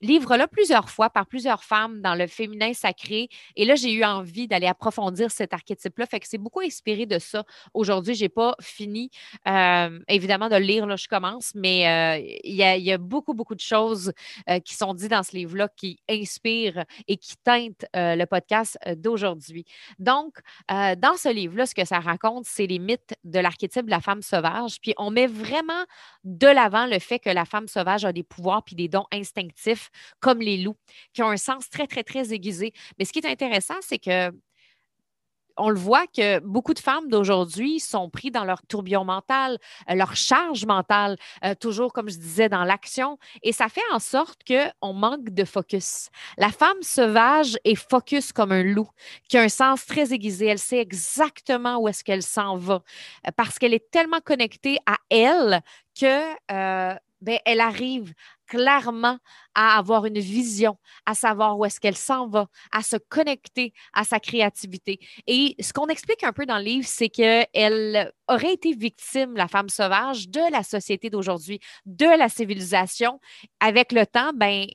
livre-là 0.00 0.48
plusieurs 0.48 0.90
fois 0.90 1.10
par 1.10 1.26
plusieurs 1.26 1.62
femmes 1.64 2.00
dans 2.00 2.14
le 2.14 2.26
féminin 2.26 2.72
sacré. 2.72 3.28
Et 3.56 3.64
là, 3.64 3.74
j'ai 3.74 3.92
eu 3.92 4.04
envie 4.04 4.48
d'aller 4.48 4.66
approfondir 4.66 5.30
cet 5.30 5.52
archétype-là. 5.52 6.06
Fait 6.06 6.20
que 6.20 6.26
c'est 6.28 6.38
beaucoup 6.38 6.60
inspiré 6.60 7.06
de 7.06 7.18
ça. 7.18 7.44
Aujourd'hui, 7.74 8.14
je 8.14 8.24
n'ai 8.24 8.28
pas 8.28 8.54
fini, 8.60 9.10
euh, 9.46 9.98
évidemment, 10.08 10.48
de 10.48 10.56
le 10.56 10.62
lire. 10.62 10.86
Là, 10.86 10.96
je 10.96 11.08
commence, 11.08 11.52
mais 11.54 11.88
euh, 11.88 12.38
il 12.44 12.54
y, 12.54 12.92
a 12.92 12.98
beaucoup, 12.98 13.34
beaucoup 13.34 13.54
de 13.54 13.60
choses 13.60 14.12
euh, 14.48 14.60
qui 14.60 14.74
sont 14.74 14.94
dites 14.94 15.10
dans 15.10 15.22
ce 15.22 15.36
livre-là 15.36 15.68
qui 15.76 15.98
inspirent 16.08 16.84
et 17.06 17.16
qui 17.16 17.36
teintent 17.36 17.86
le 17.94 18.24
podcast 18.24 18.78
d'aujourd'hui. 18.96 19.64
Donc, 19.98 20.38
dans 20.68 21.16
ce 21.16 21.32
livre-là, 21.32 21.66
ce 21.66 21.74
que 21.74 21.84
ça 21.84 21.98
raconte, 21.98 22.44
c'est 22.44 22.66
les 22.66 22.78
mythes 22.78 23.14
de 23.24 23.38
l'archétype 23.38 23.86
de 23.86 23.90
la 23.90 24.00
femme 24.00 24.22
sauvage. 24.22 24.80
Puis, 24.80 24.94
on 24.96 25.10
met 25.10 25.26
vraiment 25.26 25.84
de 26.24 26.46
l'avant 26.46 26.86
le 26.86 26.98
fait 26.98 27.18
que 27.18 27.30
la 27.30 27.44
femme 27.44 27.68
sauvage 27.68 28.04
a 28.04 28.12
des 28.12 28.22
pouvoirs 28.22 28.62
puis 28.62 28.76
des 28.76 28.88
dons 28.88 29.06
instinctifs 29.12 29.87
comme 30.20 30.40
les 30.40 30.58
loups, 30.58 30.76
qui 31.12 31.22
ont 31.22 31.30
un 31.30 31.36
sens 31.36 31.68
très, 31.70 31.86
très, 31.86 32.04
très 32.04 32.32
aiguisé. 32.32 32.72
Mais 32.98 33.04
ce 33.04 33.12
qui 33.12 33.18
est 33.18 33.26
intéressant, 33.26 33.76
c'est 33.80 33.98
que 33.98 34.32
on 35.58 35.70
le 35.70 35.78
voit 35.78 36.06
que 36.06 36.38
beaucoup 36.40 36.72
de 36.72 36.78
femmes 36.78 37.08
d'aujourd'hui 37.08 37.80
sont 37.80 38.08
prises 38.08 38.32
dans 38.32 38.44
leur 38.44 38.62
tourbillon 38.62 39.04
mental, 39.04 39.58
euh, 39.90 39.94
leur 39.94 40.16
charge 40.16 40.64
mentale, 40.64 41.16
euh, 41.44 41.54
toujours, 41.54 41.92
comme 41.92 42.08
je 42.08 42.16
disais, 42.16 42.48
dans 42.48 42.64
l'action. 42.64 43.18
Et 43.42 43.52
ça 43.52 43.68
fait 43.68 43.82
en 43.92 43.98
sorte 43.98 44.40
qu'on 44.46 44.92
manque 44.92 45.30
de 45.30 45.44
focus. 45.44 46.08
La 46.36 46.50
femme 46.50 46.80
sauvage 46.82 47.58
est 47.64 47.74
focus 47.74 48.32
comme 48.32 48.52
un 48.52 48.62
loup, 48.62 48.88
qui 49.28 49.36
a 49.36 49.42
un 49.42 49.48
sens 49.48 49.84
très 49.84 50.12
aiguisé. 50.12 50.46
Elle 50.46 50.58
sait 50.58 50.78
exactement 50.78 51.78
où 51.78 51.88
est-ce 51.88 52.04
qu'elle 52.04 52.22
s'en 52.22 52.56
va 52.56 52.82
parce 53.36 53.58
qu'elle 53.58 53.74
est 53.74 53.90
tellement 53.90 54.20
connectée 54.20 54.78
à 54.86 54.96
elle 55.10 55.60
que 55.98 56.34
ben, 56.48 57.38
elle 57.44 57.60
arrive 57.60 58.14
clairement 58.48 59.18
à 59.54 59.78
avoir 59.78 60.06
une 60.06 60.18
vision, 60.18 60.78
à 61.06 61.14
savoir 61.14 61.58
où 61.58 61.64
est-ce 61.64 61.78
qu'elle 61.78 61.96
s'en 61.96 62.26
va, 62.28 62.48
à 62.72 62.82
se 62.82 62.96
connecter 62.96 63.72
à 63.92 64.04
sa 64.04 64.18
créativité. 64.18 64.98
Et 65.26 65.54
ce 65.60 65.72
qu'on 65.72 65.86
explique 65.86 66.24
un 66.24 66.32
peu 66.32 66.46
dans 66.46 66.58
le 66.58 66.64
livre, 66.64 66.86
c'est 66.88 67.08
qu'elle 67.08 68.12
aurait 68.26 68.54
été 68.54 68.72
victime, 68.72 69.36
la 69.36 69.48
femme 69.48 69.68
sauvage, 69.68 70.28
de 70.28 70.50
la 70.50 70.62
société 70.62 71.10
d'aujourd'hui, 71.10 71.60
de 71.86 72.06
la 72.06 72.28
civilisation. 72.28 73.20
Avec 73.60 73.92
le 73.92 74.06
temps, 74.06 74.32
ben, 74.34 74.66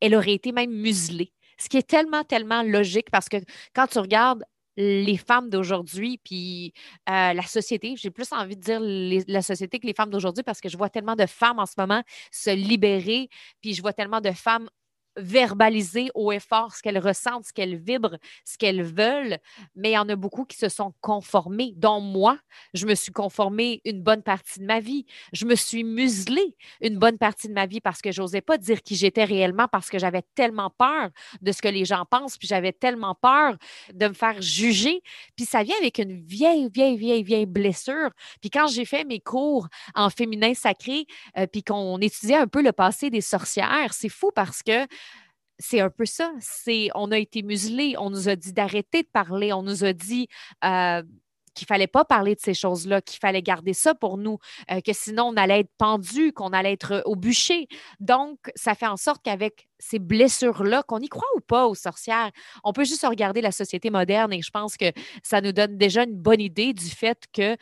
elle 0.00 0.14
aurait 0.14 0.34
été 0.34 0.52
même 0.52 0.70
muselée. 0.70 1.32
Ce 1.58 1.68
qui 1.68 1.78
est 1.78 1.88
tellement, 1.88 2.24
tellement 2.24 2.62
logique 2.62 3.10
parce 3.10 3.28
que 3.28 3.36
quand 3.74 3.86
tu 3.86 3.98
regardes 3.98 4.44
les 4.76 5.16
femmes 5.16 5.50
d'aujourd'hui, 5.50 6.18
puis 6.24 6.72
la 7.06 7.42
société. 7.46 7.94
J'ai 7.96 8.10
plus 8.10 8.32
envie 8.32 8.56
de 8.56 8.62
dire 8.62 8.80
la 9.28 9.42
société 9.42 9.78
que 9.78 9.86
les 9.86 9.94
femmes 9.94 10.10
d'aujourd'hui 10.10 10.42
parce 10.42 10.60
que 10.60 10.68
je 10.68 10.76
vois 10.76 10.88
tellement 10.88 11.16
de 11.16 11.26
femmes 11.26 11.58
en 11.58 11.66
ce 11.66 11.74
moment 11.78 12.02
se 12.30 12.50
libérer, 12.50 13.28
puis 13.60 13.74
je 13.74 13.82
vois 13.82 13.92
tellement 13.92 14.20
de 14.20 14.30
femmes 14.30 14.68
verbaliser 15.16 16.10
au 16.14 16.32
effort 16.32 16.74
ce 16.74 16.82
qu'elles 16.82 16.98
ressentent, 16.98 17.44
ce 17.44 17.52
qu'elles 17.52 17.76
vibrent, 17.76 18.16
ce 18.44 18.56
qu'elles 18.56 18.82
veulent, 18.82 19.38
mais 19.74 19.90
il 19.90 19.94
y 19.94 19.98
en 19.98 20.08
a 20.08 20.16
beaucoup 20.16 20.44
qui 20.44 20.56
se 20.56 20.68
sont 20.68 20.94
conformés, 21.00 21.72
dont 21.76 22.00
moi, 22.00 22.38
je 22.74 22.86
me 22.86 22.94
suis 22.94 23.12
conformée 23.12 23.80
une 23.84 24.02
bonne 24.02 24.22
partie 24.22 24.60
de 24.60 24.64
ma 24.64 24.80
vie. 24.80 25.06
Je 25.32 25.44
me 25.44 25.54
suis 25.54 25.84
muselée 25.84 26.56
une 26.80 26.98
bonne 26.98 27.18
partie 27.18 27.48
de 27.48 27.52
ma 27.52 27.66
vie 27.66 27.80
parce 27.80 28.00
que 28.00 28.12
j'osais 28.12 28.40
pas 28.40 28.58
dire 28.58 28.82
qui 28.82 28.96
j'étais 28.96 29.24
réellement 29.24 29.68
parce 29.68 29.88
que 29.88 29.98
j'avais 29.98 30.22
tellement 30.34 30.70
peur 30.70 31.10
de 31.40 31.52
ce 31.52 31.60
que 31.62 31.68
les 31.68 31.84
gens 31.84 32.04
pensent, 32.10 32.38
puis 32.38 32.48
j'avais 32.48 32.72
tellement 32.72 33.14
peur 33.14 33.56
de 33.92 34.08
me 34.08 34.14
faire 34.14 34.40
juger. 34.40 35.02
Puis 35.36 35.44
ça 35.44 35.62
vient 35.62 35.76
avec 35.80 35.98
une 35.98 36.20
vieille, 36.24 36.68
vieille, 36.72 36.96
vieille, 36.96 37.22
vieille 37.22 37.46
blessure. 37.46 38.10
Puis 38.40 38.50
quand 38.50 38.66
j'ai 38.68 38.84
fait 38.84 39.04
mes 39.04 39.20
cours 39.20 39.68
en 39.94 40.10
féminin 40.10 40.54
sacré, 40.54 41.06
euh, 41.36 41.46
puis 41.46 41.62
qu'on 41.62 41.98
étudiait 41.98 42.36
un 42.36 42.46
peu 42.46 42.62
le 42.62 42.72
passé 42.72 43.10
des 43.10 43.20
sorcières, 43.20 43.92
c'est 43.92 44.08
fou 44.08 44.30
parce 44.34 44.62
que 44.62 44.86
c'est 45.58 45.80
un 45.80 45.90
peu 45.90 46.06
ça. 46.06 46.32
C'est, 46.40 46.88
on 46.94 47.10
a 47.12 47.18
été 47.18 47.42
muselés, 47.42 47.94
on 47.98 48.10
nous 48.10 48.28
a 48.28 48.36
dit 48.36 48.52
d'arrêter 48.52 49.02
de 49.02 49.08
parler, 49.12 49.52
on 49.52 49.62
nous 49.62 49.84
a 49.84 49.92
dit 49.92 50.28
euh, 50.64 51.02
qu'il 51.54 51.66
fallait 51.66 51.86
pas 51.86 52.04
parler 52.04 52.34
de 52.34 52.40
ces 52.40 52.54
choses-là, 52.54 53.02
qu'il 53.02 53.18
fallait 53.18 53.42
garder 53.42 53.74
ça 53.74 53.94
pour 53.94 54.18
nous, 54.18 54.38
euh, 54.70 54.80
que 54.80 54.92
sinon 54.92 55.24
on 55.24 55.36
allait 55.36 55.60
être 55.60 55.72
pendu, 55.78 56.32
qu'on 56.32 56.52
allait 56.52 56.72
être 56.72 57.02
au 57.04 57.16
bûcher. 57.16 57.68
Donc, 58.00 58.38
ça 58.54 58.74
fait 58.74 58.86
en 58.86 58.96
sorte 58.96 59.22
qu'avec 59.22 59.68
ces 59.78 59.98
blessures-là, 59.98 60.82
qu'on 60.84 61.00
y 61.00 61.08
croit 61.08 61.28
ou 61.36 61.40
pas 61.40 61.66
aux 61.66 61.74
sorcières, 61.74 62.30
on 62.64 62.72
peut 62.72 62.84
juste 62.84 63.06
regarder 63.06 63.40
la 63.40 63.52
société 63.52 63.90
moderne 63.90 64.32
et 64.32 64.42
je 64.42 64.50
pense 64.50 64.76
que 64.76 64.92
ça 65.22 65.40
nous 65.40 65.52
donne 65.52 65.76
déjà 65.76 66.04
une 66.04 66.16
bonne 66.16 66.40
idée 66.40 66.72
du 66.72 66.88
fait 66.88 67.24
que 67.32 67.56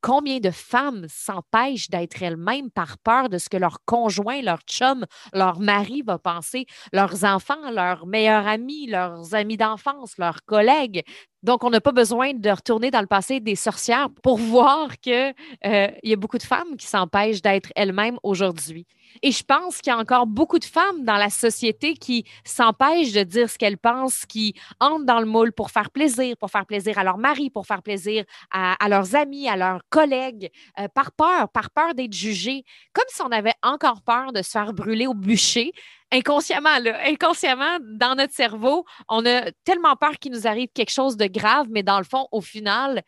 Combien 0.00 0.38
de 0.38 0.50
femmes 0.50 1.06
s'empêchent 1.08 1.90
d'être 1.90 2.22
elles-mêmes 2.22 2.70
par 2.70 2.98
peur 2.98 3.28
de 3.28 3.38
ce 3.38 3.48
que 3.48 3.56
leur 3.56 3.78
conjoint, 3.84 4.40
leur 4.42 4.60
chum, 4.60 5.04
leur 5.32 5.58
mari 5.58 6.02
va 6.02 6.18
penser, 6.18 6.66
leurs 6.92 7.24
enfants, 7.24 7.70
leurs 7.72 8.06
meilleurs 8.06 8.46
amis, 8.46 8.86
leurs 8.86 9.34
amis 9.34 9.56
d'enfance, 9.56 10.16
leurs 10.18 10.44
collègues? 10.44 11.02
Donc, 11.42 11.62
on 11.62 11.70
n'a 11.70 11.80
pas 11.80 11.92
besoin 11.92 12.32
de 12.34 12.50
retourner 12.50 12.90
dans 12.90 13.00
le 13.00 13.06
passé 13.06 13.40
des 13.40 13.54
sorcières 13.54 14.08
pour 14.22 14.38
voir 14.38 14.98
qu'il 14.98 15.34
euh, 15.66 15.88
y 16.02 16.12
a 16.12 16.16
beaucoup 16.16 16.38
de 16.38 16.42
femmes 16.42 16.76
qui 16.76 16.86
s'empêchent 16.86 17.42
d'être 17.42 17.70
elles-mêmes 17.76 18.18
aujourd'hui. 18.22 18.86
Et 19.22 19.32
je 19.32 19.42
pense 19.42 19.78
qu'il 19.78 19.92
y 19.92 19.96
a 19.96 19.98
encore 19.98 20.26
beaucoup 20.26 20.58
de 20.58 20.64
femmes 20.64 21.04
dans 21.04 21.16
la 21.16 21.30
société 21.30 21.94
qui 21.94 22.24
s'empêchent 22.44 23.12
de 23.12 23.22
dire 23.22 23.48
ce 23.48 23.56
qu'elles 23.56 23.78
pensent, 23.78 24.26
qui 24.26 24.54
entrent 24.80 25.06
dans 25.06 25.20
le 25.20 25.26
moule 25.26 25.52
pour 25.52 25.70
faire 25.70 25.90
plaisir, 25.90 26.36
pour 26.36 26.50
faire 26.50 26.66
plaisir 26.66 26.98
à 26.98 27.04
leur 27.04 27.18
mari, 27.18 27.50
pour 27.50 27.66
faire 27.66 27.82
plaisir 27.82 28.24
à, 28.50 28.76
leurs 28.88 29.14
amis, 29.14 29.48
à 29.48 29.56
leurs 29.56 29.80
collègues, 29.88 30.50
euh, 30.78 30.88
par 30.88 31.12
peur, 31.12 31.48
par 31.48 31.70
peur 31.70 31.94
d'être 31.94 32.12
jugées, 32.12 32.64
comme 32.92 33.04
si 33.08 33.22
on 33.22 33.30
avait 33.30 33.54
encore 33.62 34.02
peur 34.02 34.32
de 34.32 34.42
se 34.42 34.50
faire 34.50 34.72
brûler 34.72 35.06
au 35.06 35.14
bûcher. 35.14 35.72
Inconsciemment, 36.10 36.78
là, 36.78 36.98
inconsciemment, 37.06 37.78
dans 37.82 38.14
notre 38.14 38.32
cerveau, 38.32 38.86
on 39.08 39.26
a 39.26 39.52
tellement 39.64 39.94
peur 39.96 40.18
qu'il 40.18 40.32
nous 40.32 40.46
arrive 40.46 40.68
quelque 40.72 40.92
chose 40.92 41.18
de 41.18 41.26
grave, 41.26 41.66
mais 41.70 41.82
dans 41.82 41.98
le 41.98 42.04
fond, 42.04 42.26
au 42.32 42.40
final, 42.40 43.02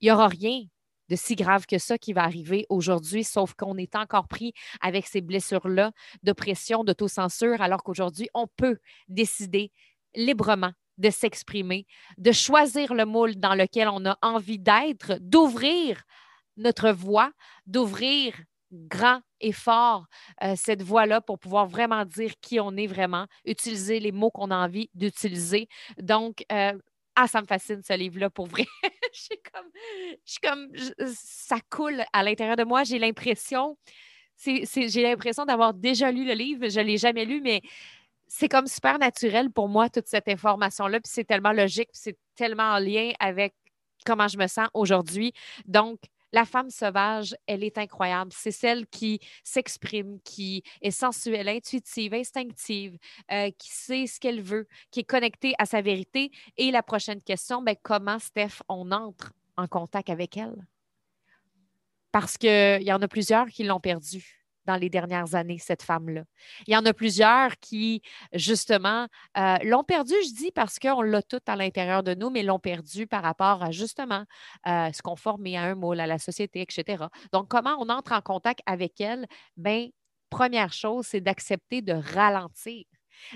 il 0.00 0.06
n'y 0.06 0.12
aura 0.12 0.28
rien 0.28 0.60
de 1.08 1.16
si 1.16 1.36
grave 1.36 1.66
que 1.66 1.78
ça 1.78 1.96
qui 1.98 2.12
va 2.12 2.22
arriver 2.24 2.66
aujourd'hui, 2.68 3.24
sauf 3.24 3.54
qu'on 3.54 3.76
est 3.76 3.94
encore 3.94 4.28
pris 4.28 4.52
avec 4.80 5.06
ces 5.06 5.20
blessures-là 5.20 5.92
d'oppression, 6.22 6.84
d'autocensure, 6.84 7.60
alors 7.62 7.82
qu'aujourd'hui, 7.82 8.28
on 8.34 8.46
peut 8.46 8.78
décider 9.08 9.70
librement 10.14 10.72
de 10.98 11.10
s'exprimer, 11.10 11.86
de 12.18 12.32
choisir 12.32 12.94
le 12.94 13.04
moule 13.04 13.36
dans 13.36 13.54
lequel 13.54 13.88
on 13.88 14.04
a 14.06 14.16
envie 14.22 14.58
d'être, 14.58 15.18
d'ouvrir 15.20 16.02
notre 16.56 16.90
voix, 16.90 17.32
d'ouvrir 17.66 18.34
grand 18.74 19.20
et 19.40 19.52
fort 19.52 20.06
euh, 20.42 20.54
cette 20.56 20.82
voix-là 20.82 21.20
pour 21.20 21.38
pouvoir 21.38 21.66
vraiment 21.66 22.04
dire 22.04 22.32
qui 22.40 22.60
on 22.60 22.76
est 22.76 22.86
vraiment, 22.86 23.26
utiliser 23.44 24.00
les 24.00 24.12
mots 24.12 24.30
qu'on 24.30 24.50
a 24.50 24.56
envie 24.56 24.90
d'utiliser. 24.94 25.68
Donc, 25.98 26.44
euh, 26.52 26.72
ah, 27.16 27.28
ça 27.28 27.40
me 27.40 27.46
fascine 27.46 27.82
ce 27.82 27.92
livre-là 27.92 28.30
pour 28.30 28.46
vrai. 28.46 28.66
je 29.12 29.34
comme, 29.52 29.70
je 30.26 30.38
comme, 30.42 31.14
ça 31.14 31.58
coule 31.70 32.04
à 32.12 32.22
l'intérieur 32.22 32.56
de 32.56 32.64
moi. 32.64 32.84
J'ai 32.84 32.98
l'impression, 32.98 33.76
j'ai 34.44 35.02
l'impression 35.02 35.44
d'avoir 35.44 35.74
déjà 35.74 36.10
lu 36.10 36.24
le 36.24 36.34
livre. 36.34 36.68
Je 36.68 36.80
ne 36.80 36.86
l'ai 36.86 36.98
jamais 36.98 37.24
lu, 37.24 37.40
mais 37.40 37.62
c'est 38.26 38.48
comme 38.48 38.66
super 38.66 38.98
naturel 38.98 39.50
pour 39.50 39.68
moi, 39.68 39.88
toute 39.88 40.08
cette 40.08 40.28
information-là. 40.28 41.00
Puis 41.00 41.12
c'est 41.14 41.24
tellement 41.24 41.52
logique, 41.52 41.90
c'est 41.92 42.16
tellement 42.34 42.72
en 42.74 42.78
lien 42.78 43.12
avec 43.20 43.54
comment 44.04 44.28
je 44.28 44.38
me 44.38 44.46
sens 44.46 44.68
aujourd'hui. 44.74 45.32
Donc, 45.66 45.98
la 46.34 46.44
femme 46.44 46.68
sauvage, 46.68 47.36
elle 47.46 47.62
est 47.62 47.78
incroyable. 47.78 48.32
C'est 48.34 48.50
celle 48.50 48.88
qui 48.88 49.20
s'exprime, 49.44 50.18
qui 50.24 50.64
est 50.82 50.90
sensuelle, 50.90 51.48
intuitive, 51.48 52.12
instinctive, 52.12 52.98
euh, 53.30 53.52
qui 53.56 53.70
sait 53.70 54.06
ce 54.08 54.18
qu'elle 54.18 54.42
veut, 54.42 54.66
qui 54.90 55.00
est 55.00 55.04
connectée 55.04 55.54
à 55.58 55.64
sa 55.64 55.80
vérité. 55.80 56.32
Et 56.56 56.72
la 56.72 56.82
prochaine 56.82 57.22
question, 57.22 57.62
ben, 57.62 57.76
comment, 57.80 58.18
Steph, 58.18 58.62
on 58.68 58.90
entre 58.90 59.32
en 59.56 59.68
contact 59.68 60.10
avec 60.10 60.36
elle? 60.36 60.66
Parce 62.10 62.36
qu'il 62.36 62.82
y 62.82 62.92
en 62.92 63.00
a 63.00 63.08
plusieurs 63.08 63.46
qui 63.46 63.62
l'ont 63.62 63.80
perdue 63.80 64.43
dans 64.66 64.76
les 64.76 64.90
dernières 64.90 65.34
années, 65.34 65.58
cette 65.58 65.82
femme-là. 65.82 66.22
Il 66.66 66.74
y 66.74 66.76
en 66.76 66.84
a 66.86 66.92
plusieurs 66.92 67.58
qui, 67.60 68.02
justement, 68.32 69.06
euh, 69.36 69.56
l'ont 69.64 69.84
perdu, 69.84 70.14
je 70.24 70.34
dis, 70.34 70.50
parce 70.52 70.78
qu'on 70.78 71.02
l'a 71.02 71.22
tout 71.22 71.40
à 71.46 71.56
l'intérieur 71.56 72.02
de 72.02 72.14
nous, 72.14 72.30
mais 72.30 72.42
l'ont 72.42 72.58
perdu 72.58 73.06
par 73.06 73.22
rapport 73.22 73.62
à, 73.62 73.70
justement, 73.70 74.24
euh, 74.66 74.92
se 74.92 75.02
conformer 75.02 75.56
à 75.56 75.62
un 75.64 75.74
moule, 75.74 76.00
à 76.00 76.06
la 76.06 76.18
société, 76.18 76.60
etc. 76.60 77.04
Donc, 77.32 77.48
comment 77.48 77.76
on 77.78 77.88
entre 77.88 78.12
en 78.12 78.20
contact 78.20 78.60
avec 78.66 79.00
elle? 79.00 79.26
Bien, 79.56 79.88
première 80.30 80.72
chose, 80.72 81.06
c'est 81.06 81.20
d'accepter 81.20 81.82
de 81.82 81.92
ralentir 81.92 82.84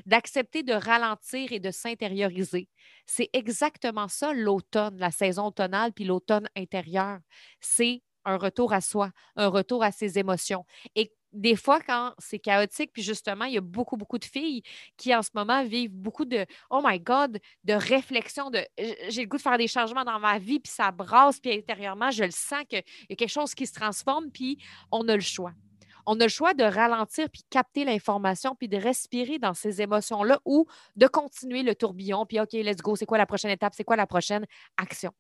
d'accepter 0.07 0.63
de 0.63 0.73
ralentir 0.73 1.53
et 1.53 1.61
de 1.61 1.71
s'intérioriser. 1.71 2.69
C'est 3.07 3.31
exactement 3.33 4.09
ça 4.09 4.33
l'automne, 4.33 4.99
la 4.99 5.11
saison 5.11 5.47
automnale, 5.47 5.93
puis 5.93 6.05
l'automne 6.05 6.49
intérieur. 6.57 7.19
C'est 7.61 8.03
un 8.25 8.37
retour 8.37 8.73
à 8.73 8.81
soi, 8.81 9.11
un 9.37 9.49
retour 9.49 9.83
à 9.83 9.93
ses 9.93 10.19
émotions. 10.19 10.65
Et 10.95 11.13
des 11.33 11.57
fois, 11.57 11.81
quand 11.81 12.15
c'est 12.19 12.39
chaotique, 12.39 12.93
puis 12.93 13.03
justement, 13.03 13.45
il 13.45 13.55
y 13.55 13.59
a 13.59 13.63
beaucoup, 13.63 13.97
beaucoup 13.97 14.19
de 14.19 14.25
filles 14.25 14.63
qui 14.97 15.15
en 15.15 15.23
ce 15.23 15.31
moment 15.35 15.65
vivent 15.65 15.93
beaucoup 15.93 16.25
de 16.25 16.47
Oh 16.71 16.81
my 16.85 16.99
God, 16.99 17.39
de 17.65 17.73
réflexion, 17.75 18.51
de 18.51 18.65
j'ai 19.09 19.23
le 19.23 19.29
goût 19.29 19.37
de 19.37 19.43
faire 19.43 19.59
des 19.59 19.69
changements 19.69 20.05
dans 20.05 20.19
ma 20.19 20.39
vie, 20.39 20.61
puis 20.61 20.73
ça 20.73 20.91
brasse, 20.91 21.39
puis 21.41 21.53
intérieurement, 21.53 22.11
je 22.11 22.25
le 22.25 22.31
sens 22.31 22.65
qu'il 22.69 22.83
y 23.11 23.13
a 23.13 23.17
quelque 23.17 23.29
chose 23.29 23.55
qui 23.55 23.67
se 23.67 23.75
transforme, 23.75 24.31
puis 24.31 24.59
on 24.91 25.07
a 25.09 25.15
le 25.15 25.21
choix. 25.23 25.53
On 26.07 26.19
a 26.21 26.25
le 26.25 26.31
choix 26.31 26.55
de 26.55 26.65
ralentir, 26.65 27.29
puis 27.29 27.43
capter 27.51 27.85
l'information, 27.85 28.55
puis 28.55 28.69
de 28.69 28.79
respirer 28.79 29.39
dans 29.39 29.53
ces 29.53 29.83
émotions-là 29.83 30.41
ou 30.47 30.67
de 30.97 31.07
continuer 31.07 31.63
le 31.63 31.75
tourbillon, 31.75 32.25
puis 32.25 32.41
OK, 32.41 32.53
let's 32.55 32.79
go, 32.79 32.97
c'est 32.97 33.07
quoi 33.07 33.19
la 33.19 33.27
prochaine 33.27 33.51
étape, 33.51 33.75
c'est 33.77 33.85
quoi 33.85 33.97
la 33.97 34.07
prochaine 34.07 34.47
action? 34.79 35.13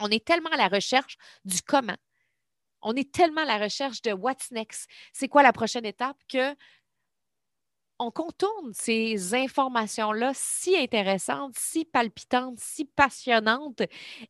On 0.00 0.08
est 0.10 0.24
tellement 0.24 0.50
à 0.50 0.56
la 0.56 0.68
recherche 0.68 1.16
du 1.44 1.60
comment 1.62 1.96
on 2.82 2.94
est 2.94 3.12
tellement 3.12 3.42
à 3.42 3.44
la 3.44 3.58
recherche 3.58 4.02
de 4.02 4.12
what's 4.12 4.50
next, 4.50 4.88
c'est 5.12 5.28
quoi 5.28 5.42
la 5.42 5.52
prochaine 5.52 5.84
étape 5.84 6.16
que 6.28 6.54
on 7.98 8.10
contourne 8.10 8.72
ces 8.72 9.34
informations-là 9.34 10.32
si 10.34 10.76
intéressantes, 10.76 11.54
si 11.56 11.84
palpitantes, 11.84 12.58
si 12.58 12.84
passionnantes. 12.84 13.82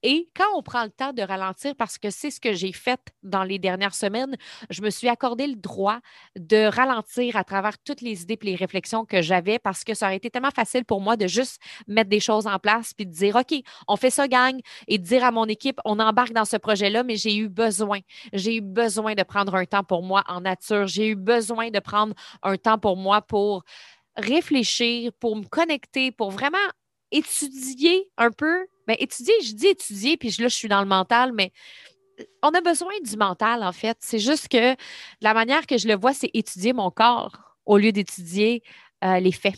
Et 0.03 0.31
quand 0.35 0.57
on 0.57 0.63
prend 0.63 0.85
le 0.85 0.91
temps 0.91 1.13
de 1.13 1.23
ralentir, 1.23 1.75
parce 1.77 1.99
que 1.99 2.11
c'est 2.11 2.31
ce 2.31 2.41
que 2.41 2.55
j'ai 2.55 2.73
fait 2.73 3.01
dans 3.23 3.45
les 3.45 3.59
dernières 3.59 3.95
semaines, 3.95 4.37
je 4.71 4.81
me 4.81 4.91
suis 4.91 5.09
accordé 5.09 5.47
le 5.47 5.57
droit 5.57 5.99
de 6.37 6.67
ralentir 6.67 7.37
à 7.37 7.45
travers 7.45 7.79
toutes 7.79 8.01
les 8.01 8.23
idées 8.23 8.39
et 8.41 8.47
les 8.47 8.57
réflexions 8.57 9.05
que 9.05 9.21
j'avais 9.21 9.59
parce 9.59 9.85
que 9.85 9.95
ça 9.95 10.07
aurait 10.07 10.17
été 10.17 10.31
tellement 10.31 10.51
facile 10.51 10.85
pour 10.85 11.01
moi 11.01 11.17
de 11.17 11.27
juste 11.27 11.61
mettre 11.87 12.09
des 12.09 12.21
choses 12.21 12.47
en 12.47 12.59
place 12.59 12.95
puis 12.95 13.05
de 13.05 13.13
dire, 13.13 13.37
OK, 13.37 13.55
on 13.87 13.97
fait 13.97 14.11
ça, 14.11 14.29
gang, 14.29 14.59
et 14.87 14.99
de 14.99 15.05
dire 15.05 15.25
à 15.25 15.31
mon 15.31 15.45
équipe, 15.45 15.81
on 15.85 15.99
embarque 15.99 16.33
dans 16.33 16.45
ce 16.45 16.57
projet-là, 16.57 17.03
mais 17.03 17.17
j'ai 17.17 17.37
eu 17.37 17.49
besoin, 17.49 17.99
j'ai 18.33 18.57
eu 18.57 18.61
besoin 18.61 19.15
de 19.15 19.23
prendre 19.23 19.55
un 19.55 19.67
temps 19.67 19.85
pour 19.85 20.03
moi 20.03 20.25
en 20.29 20.41
nature, 20.41 20.87
j'ai 20.87 21.09
eu 21.09 21.17
besoin 21.17 21.71
de 21.71 21.79
prendre 21.81 22.15
un 22.43 22.57
temps 22.57 22.79
pour 22.79 22.97
moi 22.97 23.21
pour 23.21 23.58
réfléchir, 24.17 25.13
pour 25.21 25.37
me 25.37 25.45
connecter, 25.45 26.11
pour 26.13 26.31
vraiment 26.31 26.59
étudier 27.11 28.09
un 28.17 28.31
peu. 28.31 28.67
Bien, 28.87 28.97
étudier, 28.99 29.35
je 29.43 29.53
dis 29.53 29.69
étudier, 29.69 30.17
puis 30.17 30.35
là, 30.39 30.49
je 30.49 30.55
suis 30.55 30.69
dans 30.69 30.81
le 30.81 30.89
mental, 30.89 31.33
mais 31.33 31.53
on 32.43 32.51
a 32.51 32.61
besoin 32.61 32.93
du 33.05 33.17
mental, 33.17 33.63
en 33.63 33.73
fait. 33.73 33.97
C'est 34.01 34.19
juste 34.19 34.49
que 34.49 34.77
la 35.21 35.35
manière 35.35 35.67
que 35.67 35.79
je 35.79 35.89
le 35.89 35.97
vois, 35.97 36.15
c'est 36.15 36.31
étudier 36.35 36.73
mon 36.73 36.91
corps 36.91 37.57
au 37.67 37.77
lieu 37.79 37.93
d'étudier 37.93 38.63
euh, 39.05 39.21
les 39.21 39.33
faits. 39.33 39.55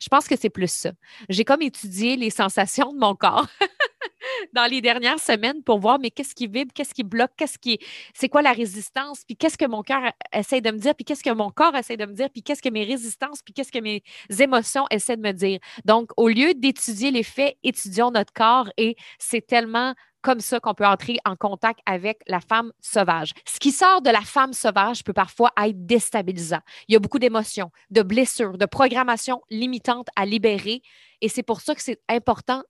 Je 0.00 0.08
pense 0.08 0.26
que 0.28 0.36
c'est 0.36 0.50
plus 0.50 0.70
ça. 0.70 0.92
J'ai 1.28 1.44
comme 1.44 1.62
étudié 1.62 2.16
les 2.16 2.30
sensations 2.30 2.92
de 2.92 2.98
mon 2.98 3.14
corps 3.14 3.46
dans 4.52 4.70
les 4.70 4.80
dernières 4.80 5.18
semaines 5.18 5.62
pour 5.62 5.78
voir 5.78 5.98
mais 5.98 6.10
qu'est-ce 6.10 6.34
qui 6.34 6.46
vibre, 6.46 6.72
qu'est-ce 6.74 6.94
qui 6.94 7.04
bloque, 7.04 7.32
qu'est-ce 7.36 7.58
qui 7.58 7.78
c'est 8.14 8.28
quoi 8.28 8.42
la 8.42 8.52
résistance, 8.52 9.24
puis 9.24 9.36
qu'est-ce 9.36 9.58
que 9.58 9.66
mon 9.66 9.82
cœur 9.82 10.02
essaie 10.32 10.60
de 10.60 10.70
me 10.70 10.78
dire, 10.78 10.94
puis 10.94 11.04
qu'est-ce 11.04 11.22
que 11.22 11.30
mon 11.30 11.50
corps 11.50 11.74
essaie 11.76 11.96
de 11.96 12.06
me 12.06 12.14
dire, 12.14 12.28
puis 12.30 12.42
qu'est-ce 12.42 12.62
que 12.62 12.68
mes 12.68 12.84
résistances, 12.84 13.42
puis 13.42 13.52
qu'est-ce 13.54 13.72
que 13.72 13.80
mes 13.80 14.02
émotions 14.40 14.86
essaient 14.90 15.16
de 15.16 15.22
me 15.22 15.32
dire. 15.32 15.58
Donc 15.84 16.10
au 16.16 16.28
lieu 16.28 16.54
d'étudier 16.54 17.10
les 17.10 17.22
faits, 17.22 17.56
étudions 17.62 18.10
notre 18.10 18.32
corps 18.32 18.70
et 18.76 18.96
c'est 19.18 19.46
tellement 19.46 19.94
comme 20.22 20.40
ça 20.40 20.60
qu'on 20.60 20.74
peut 20.74 20.86
entrer 20.86 21.18
en 21.24 21.36
contact 21.36 21.80
avec 21.86 22.20
la 22.26 22.40
femme 22.40 22.72
sauvage. 22.80 23.32
Ce 23.46 23.58
qui 23.58 23.72
sort 23.72 24.02
de 24.02 24.10
la 24.10 24.22
femme 24.22 24.52
sauvage 24.52 25.04
peut 25.04 25.12
parfois 25.12 25.50
être 25.62 25.86
déstabilisant. 25.86 26.60
Il 26.88 26.92
y 26.92 26.96
a 26.96 27.00
beaucoup 27.00 27.18
d'émotions, 27.18 27.70
de 27.90 28.02
blessures, 28.02 28.56
de 28.56 28.66
programmations 28.66 29.42
limitantes 29.50 30.08
à 30.16 30.24
libérer. 30.24 30.82
Et 31.20 31.28
c'est 31.28 31.42
pour 31.42 31.60
ça 31.60 31.74
que 31.74 31.82
c'est 31.82 32.00
important 32.08 32.62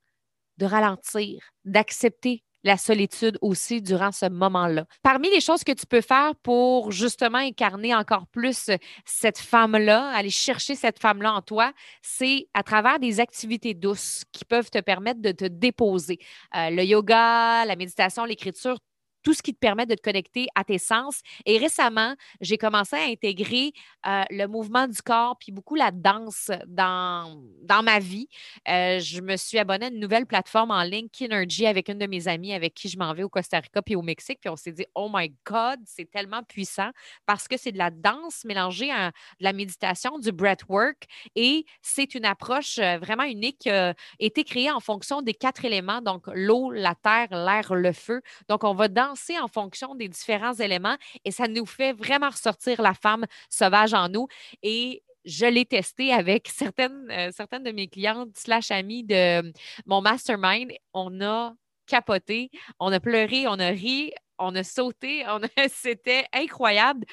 de 0.58 0.66
ralentir, 0.66 1.42
d'accepter 1.64 2.42
la 2.64 2.76
solitude 2.76 3.38
aussi 3.40 3.82
durant 3.82 4.12
ce 4.12 4.28
moment-là. 4.28 4.86
Parmi 5.02 5.30
les 5.30 5.40
choses 5.40 5.64
que 5.64 5.72
tu 5.72 5.86
peux 5.86 6.00
faire 6.00 6.34
pour 6.42 6.92
justement 6.92 7.38
incarner 7.38 7.94
encore 7.94 8.26
plus 8.26 8.70
cette 9.04 9.38
femme-là, 9.38 10.10
aller 10.14 10.30
chercher 10.30 10.74
cette 10.74 10.98
femme-là 10.98 11.32
en 11.32 11.42
toi, 11.42 11.72
c'est 12.02 12.46
à 12.54 12.62
travers 12.62 12.98
des 12.98 13.20
activités 13.20 13.74
douces 13.74 14.24
qui 14.32 14.44
peuvent 14.44 14.70
te 14.70 14.80
permettre 14.80 15.20
de 15.20 15.32
te 15.32 15.44
déposer. 15.44 16.18
Euh, 16.56 16.70
le 16.70 16.84
yoga, 16.84 17.64
la 17.64 17.76
méditation, 17.76 18.24
l'écriture, 18.24 18.78
tout 19.22 19.34
ce 19.34 19.42
qui 19.42 19.54
te 19.54 19.58
permet 19.58 19.86
de 19.86 19.94
te 19.94 20.02
connecter 20.02 20.46
à 20.54 20.64
tes 20.64 20.78
sens. 20.78 21.20
Et 21.46 21.58
récemment, 21.58 22.14
j'ai 22.40 22.58
commencé 22.58 22.96
à 22.96 23.04
intégrer 23.04 23.72
euh, 24.06 24.22
le 24.30 24.46
mouvement 24.46 24.86
du 24.88 25.00
corps 25.00 25.36
puis 25.38 25.52
beaucoup 25.52 25.74
la 25.74 25.90
danse 25.90 26.50
dans, 26.66 27.42
dans 27.62 27.82
ma 27.82 27.98
vie. 27.98 28.28
Euh, 28.68 28.98
je 28.98 29.20
me 29.20 29.36
suis 29.36 29.58
abonnée 29.58 29.86
à 29.86 29.88
une 29.88 30.00
nouvelle 30.00 30.26
plateforme 30.26 30.70
en 30.70 30.82
ligne, 30.82 31.08
Kinergy, 31.08 31.66
avec 31.66 31.88
une 31.88 31.98
de 31.98 32.06
mes 32.06 32.28
amies 32.28 32.52
avec 32.52 32.74
qui 32.74 32.88
je 32.88 32.98
m'en 32.98 33.12
vais 33.14 33.22
au 33.22 33.28
Costa 33.28 33.60
Rica 33.60 33.82
puis 33.82 33.96
au 33.96 34.02
Mexique. 34.02 34.38
Puis 34.40 34.50
on 34.50 34.56
s'est 34.56 34.72
dit, 34.72 34.86
oh 34.94 35.08
my 35.12 35.32
God, 35.44 35.80
c'est 35.86 36.10
tellement 36.10 36.42
puissant 36.42 36.90
parce 37.26 37.48
que 37.48 37.56
c'est 37.56 37.72
de 37.72 37.78
la 37.78 37.90
danse 37.90 38.44
mélangée 38.44 38.90
à 38.90 39.08
de 39.08 39.44
la 39.44 39.52
méditation, 39.52 40.18
du 40.18 40.32
breathwork. 40.32 41.06
Et 41.36 41.64
c'est 41.80 42.14
une 42.14 42.24
approche 42.24 42.78
euh, 42.78 42.98
vraiment 42.98 43.24
unique 43.24 43.58
qui 43.60 43.70
a 43.70 43.94
été 44.18 44.44
créée 44.44 44.70
en 44.70 44.80
fonction 44.80 45.22
des 45.22 45.34
quatre 45.34 45.64
éléments, 45.64 46.00
donc 46.00 46.24
l'eau, 46.34 46.70
la 46.70 46.94
terre, 46.94 47.28
l'air, 47.30 47.74
le 47.74 47.92
feu. 47.92 48.22
Donc, 48.48 48.64
on 48.64 48.74
va 48.74 48.88
danser 48.88 49.11
en 49.40 49.48
fonction 49.48 49.94
des 49.94 50.08
différents 50.08 50.54
éléments 50.54 50.96
et 51.24 51.30
ça 51.30 51.48
nous 51.48 51.66
fait 51.66 51.92
vraiment 51.92 52.30
ressortir 52.30 52.80
la 52.82 52.94
femme 52.94 53.26
sauvage 53.48 53.94
en 53.94 54.08
nous. 54.08 54.28
Et 54.62 55.02
je 55.24 55.46
l'ai 55.46 55.64
testé 55.64 56.12
avec 56.12 56.48
certaines, 56.54 57.10
euh, 57.10 57.30
certaines 57.32 57.62
de 57.62 57.72
mes 57.72 57.88
clientes 57.88 58.36
slash 58.36 58.70
amies 58.70 59.04
de 59.04 59.52
mon 59.86 60.00
mastermind. 60.00 60.72
On 60.92 61.20
a 61.20 61.54
capoté, 61.86 62.50
on 62.80 62.92
a 62.92 63.00
pleuré, 63.00 63.46
on 63.46 63.58
a 63.58 63.68
ri, 63.68 64.12
on 64.38 64.54
a 64.54 64.64
sauté, 64.64 65.24
on 65.28 65.40
c'était 65.68 66.26
incroyable. 66.32 67.06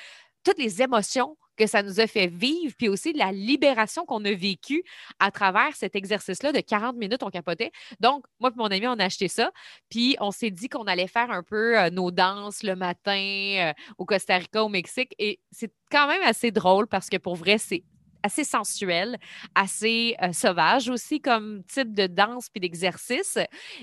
Toutes 0.43 0.57
les 0.57 0.81
émotions 0.81 1.37
que 1.59 1.67
ça 1.67 1.83
nous 1.83 1.99
a 1.99 2.07
fait 2.07 2.27
vivre, 2.27 2.73
puis 2.77 2.89
aussi 2.89 3.13
la 3.13 3.31
libération 3.31 4.05
qu'on 4.05 4.23
a 4.25 4.31
vécue 4.31 4.83
à 5.19 5.29
travers 5.29 5.75
cet 5.75 5.95
exercice-là 5.95 6.51
de 6.51 6.61
40 6.61 6.95
minutes, 6.95 7.21
on 7.21 7.29
capotait. 7.29 7.71
Donc, 7.99 8.25
moi 8.39 8.49
et 8.49 8.57
mon 8.57 8.65
ami, 8.65 8.87
on 8.87 8.93
a 8.93 9.05
acheté 9.05 9.27
ça, 9.27 9.51
puis 9.89 10.15
on 10.19 10.31
s'est 10.31 10.51
dit 10.51 10.69
qu'on 10.69 10.85
allait 10.85 11.07
faire 11.07 11.29
un 11.29 11.43
peu 11.43 11.77
euh, 11.77 11.89
nos 11.89 12.11
danses 12.11 12.63
le 12.63 12.75
matin 12.75 13.11
euh, 13.13 13.73
au 13.97 14.05
Costa 14.05 14.37
Rica, 14.37 14.63
au 14.63 14.69
Mexique, 14.69 15.13
et 15.19 15.39
c'est 15.51 15.71
quand 15.91 16.07
même 16.07 16.23
assez 16.23 16.51
drôle 16.51 16.87
parce 16.87 17.09
que 17.09 17.17
pour 17.17 17.35
vrai, 17.35 17.57
c'est 17.57 17.83
assez 18.23 18.43
sensuel, 18.43 19.17
assez 19.55 20.15
euh, 20.21 20.31
sauvage 20.33 20.89
aussi 20.89 21.21
comme 21.21 21.63
type 21.63 21.93
de 21.93 22.07
danse 22.07 22.49
puis 22.49 22.59
d'exercice. 22.59 23.38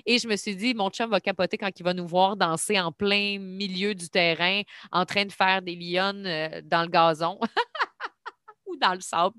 Et 0.05 0.19
je 0.19 0.28
me 0.28 0.37
suis 0.37 0.57
dit, 0.57 0.75
mon 0.75 0.90
chum 0.90 1.11
va 1.11 1.21
capoter 1.21 1.59
quand 1.59 1.71
il 1.78 1.83
va 1.83 1.95
nous 1.95 2.07
voir 2.07 2.37
danser 2.37 2.78
en 2.78 2.93
plein 2.93 3.38
milieu 3.38 3.95
du 3.95 4.09
terrain 4.09 4.62
en 4.93 5.05
train 5.05 5.25
de 5.25 5.33
faire 5.33 5.62
des 5.62 5.76
lionnes 5.76 6.26
euh, 6.26 6.61
dans 6.64 6.83
le 6.83 6.88
gazon. 6.88 7.38
dans 8.81 8.95
le 8.95 9.01
sable. 9.01 9.35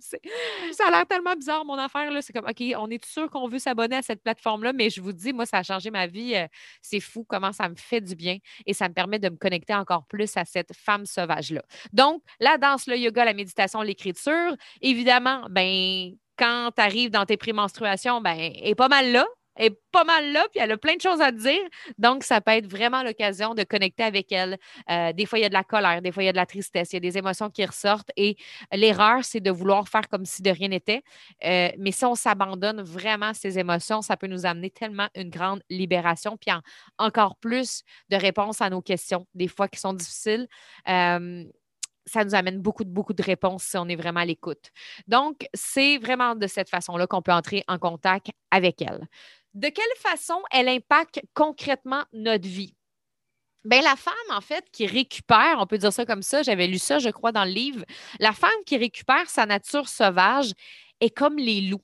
Ça 0.72 0.88
a 0.88 0.92
l'air 0.92 1.06
tellement 1.08 1.36
bizarre, 1.36 1.66
mon 1.66 1.78
affaire. 1.78 2.12
C'est 2.22 2.34
comme, 2.34 2.48
OK, 2.48 2.64
on 2.78 2.90
est 2.90 3.04
sûr 3.06 3.30
qu'on 3.30 3.48
veut 3.48 3.60
s'abonner 3.60 3.98
à 3.98 4.02
cette 4.02 4.24
plateforme-là, 4.24 4.74
mais 4.74 4.90
je 4.90 5.02
vous 5.02 5.14
dis, 5.14 5.34
moi, 5.34 5.46
ça 5.46 5.60
a 5.60 5.64
changé 5.64 5.92
ma 5.92 6.08
vie. 6.08 6.36
Euh, 6.36 6.48
c'est 6.82 7.00
fou 7.00 7.26
comment 7.28 7.52
ça 7.52 7.70
me 7.70 7.76
fait 7.76 8.02
du 8.02 8.16
bien 8.16 8.38
et 8.66 8.74
ça 8.74 8.90
me 8.90 8.94
permet 8.94 9.20
de 9.20 9.30
me 9.30 9.38
connecter 9.38 9.74
encore 9.74 10.06
plus 10.06 10.36
à 10.38 10.46
cette 10.46 10.74
femme 10.76 11.06
sauvage-là. 11.06 11.62
Donc, 11.94 12.22
la 12.40 12.58
danse, 12.58 12.88
le 12.88 12.98
yoga, 12.98 13.26
la 13.26 13.34
méditation, 13.34 13.82
l'écriture, 13.82 14.56
évidemment, 14.82 15.48
ben, 15.50 16.12
quand 16.38 16.72
tu 16.76 16.82
arrives 16.82 17.10
dans 17.10 17.26
tes 17.26 17.38
prémenstruations, 17.38 18.22
ben, 18.22 18.38
est 18.38 18.76
pas 18.76 18.88
mal 18.90 19.12
là 19.12 19.26
est 19.58 19.80
pas 19.92 20.04
mal 20.04 20.32
là, 20.32 20.46
puis 20.52 20.60
elle 20.62 20.72
a 20.72 20.78
plein 20.78 20.96
de 20.96 21.02
choses 21.02 21.22
à 21.22 21.32
dire. 21.32 21.62
Donc, 21.98 22.24
ça 22.24 22.42
peut 22.42 22.52
être 22.52 22.68
vraiment 22.68 23.04
l'occasion 23.04 23.54
de 23.54 23.64
connecter 23.64 24.04
avec 24.04 24.32
elle. 24.32 24.58
Euh, 24.90 25.14
des 25.14 25.26
fois, 25.26 25.40
il 25.40 25.44
y 25.44 25.46
a 25.46 25.50
de 25.50 25.54
la 25.54 25.64
colère, 25.64 26.02
des 26.02 26.12
fois, 26.12 26.24
il 26.24 26.28
y 26.28 26.30
a 26.30 26.34
de 26.34 26.38
la 26.38 26.46
tristesse, 26.46 26.94
il 26.94 26.96
y 26.96 26.98
a 26.98 27.00
des 27.00 27.18
émotions 27.18 27.50
qui 27.50 27.66
ressortent. 27.66 28.12
Et 28.16 28.38
l'erreur, 28.72 29.24
c'est 29.24 29.40
de 29.40 29.52
vouloir 29.52 29.88
faire 29.88 30.08
comme 30.10 30.26
si 30.26 30.42
de 30.42 30.50
rien 30.50 30.70
n'était. 30.70 31.04
Euh, 31.46 31.70
mais 31.78 31.92
si 31.92 32.06
on 32.06 32.16
s'abandonne 32.16 32.82
vraiment 32.82 33.28
à 33.28 33.34
ces 33.34 33.60
émotions, 33.60 34.02
ça 34.02 34.18
peut 34.18 34.28
nous 34.28 34.46
amener 34.46 34.70
tellement 34.70 35.08
une 35.16 35.30
grande 35.30 35.62
libération, 35.70 36.38
puis 36.38 36.52
encore 36.98 37.36
plus 37.38 37.84
de 38.10 38.16
réponses 38.16 38.62
à 38.62 38.70
nos 38.70 38.82
questions, 38.82 39.28
des 39.34 39.48
fois 39.48 39.68
qui 39.68 39.80
sont 39.80 39.94
difficiles. 39.94 40.48
Euh, 40.88 41.44
ça 42.08 42.24
nous 42.24 42.34
amène 42.36 42.60
beaucoup, 42.60 42.86
beaucoup 42.86 43.14
de 43.14 43.22
réponses 43.22 43.64
si 43.64 43.78
on 43.78 43.88
est 43.88 43.96
vraiment 43.96 44.22
à 44.22 44.26
l'écoute. 44.26 44.72
Donc, 45.08 45.48
c'est 45.54 45.98
vraiment 45.98 46.36
de 46.36 46.48
cette 46.48 46.70
façon-là 46.70 47.06
qu'on 47.06 47.22
peut 47.22 47.34
entrer 47.34 47.64
en 47.68 47.78
contact 47.78 48.32
avec 48.50 48.82
elle. 48.82 49.08
De 49.58 49.70
quelle 49.70 49.86
façon 49.98 50.40
elle 50.52 50.70
impacte 50.70 51.20
concrètement 51.34 52.04
notre 52.14 52.48
vie? 52.48 52.76
Bien, 53.66 53.82
la 53.82 53.96
femme, 53.96 54.14
en 54.30 54.40
fait, 54.40 54.70
qui 54.72 54.86
récupère, 54.86 55.58
on 55.58 55.66
peut 55.66 55.80
dire 55.80 55.92
ça 55.92 56.06
comme 56.06 56.22
ça, 56.22 56.44
j'avais 56.44 56.68
lu 56.68 56.78
ça, 56.78 57.00
je 57.00 57.10
crois, 57.10 57.32
dans 57.32 57.44
le 57.44 57.50
livre, 57.50 57.84
la 58.20 58.34
femme 58.34 58.52
qui 58.68 58.78
récupère 58.78 59.28
sa 59.32 59.48
nature 59.48 59.90
sauvage 59.90 60.52
est 61.02 61.10
comme 61.10 61.38
les 61.38 61.62
loups. 61.62 61.84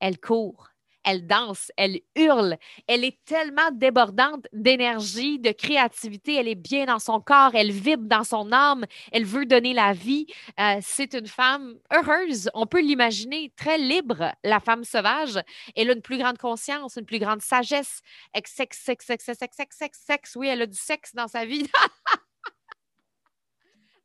Elle 0.00 0.18
court, 0.18 0.70
elle 1.08 1.26
danse, 1.26 1.72
elle 1.78 2.00
hurle, 2.16 2.58
elle 2.86 3.02
est 3.02 3.18
tellement 3.24 3.70
débordante 3.72 4.46
d'énergie, 4.52 5.38
de 5.38 5.52
créativité, 5.52 6.34
elle 6.34 6.48
est 6.48 6.54
bien 6.54 6.84
dans 6.84 6.98
son 6.98 7.18
corps, 7.18 7.52
elle 7.54 7.72
vibre 7.72 8.04
dans 8.04 8.24
son 8.24 8.52
âme, 8.52 8.84
elle 9.10 9.24
veut 9.24 9.46
donner 9.46 9.72
la 9.72 9.94
vie. 9.94 10.26
Euh, 10.60 10.78
c'est 10.82 11.14
une 11.14 11.26
femme 11.26 11.76
heureuse, 11.90 12.50
on 12.52 12.66
peut 12.66 12.82
l'imaginer 12.82 13.50
très 13.56 13.78
libre, 13.78 14.32
la 14.44 14.60
femme 14.60 14.84
sauvage. 14.84 15.38
Elle 15.74 15.88
a 15.90 15.94
une 15.94 16.02
plus 16.02 16.18
grande 16.18 16.36
conscience, 16.36 16.96
une 16.96 17.06
plus 17.06 17.18
grande 17.18 17.40
sagesse. 17.40 18.02
Sexe, 18.34 18.52
sexe, 18.52 19.06
sexe, 19.06 19.24
sexe, 19.24 19.36
sexe, 19.56 19.76
sexe, 19.76 19.98
sexe. 20.06 20.36
Oui, 20.36 20.48
elle 20.48 20.62
a 20.62 20.66
du 20.66 20.78
sexe 20.78 21.14
dans 21.14 21.28
sa 21.28 21.46
vie. 21.46 21.68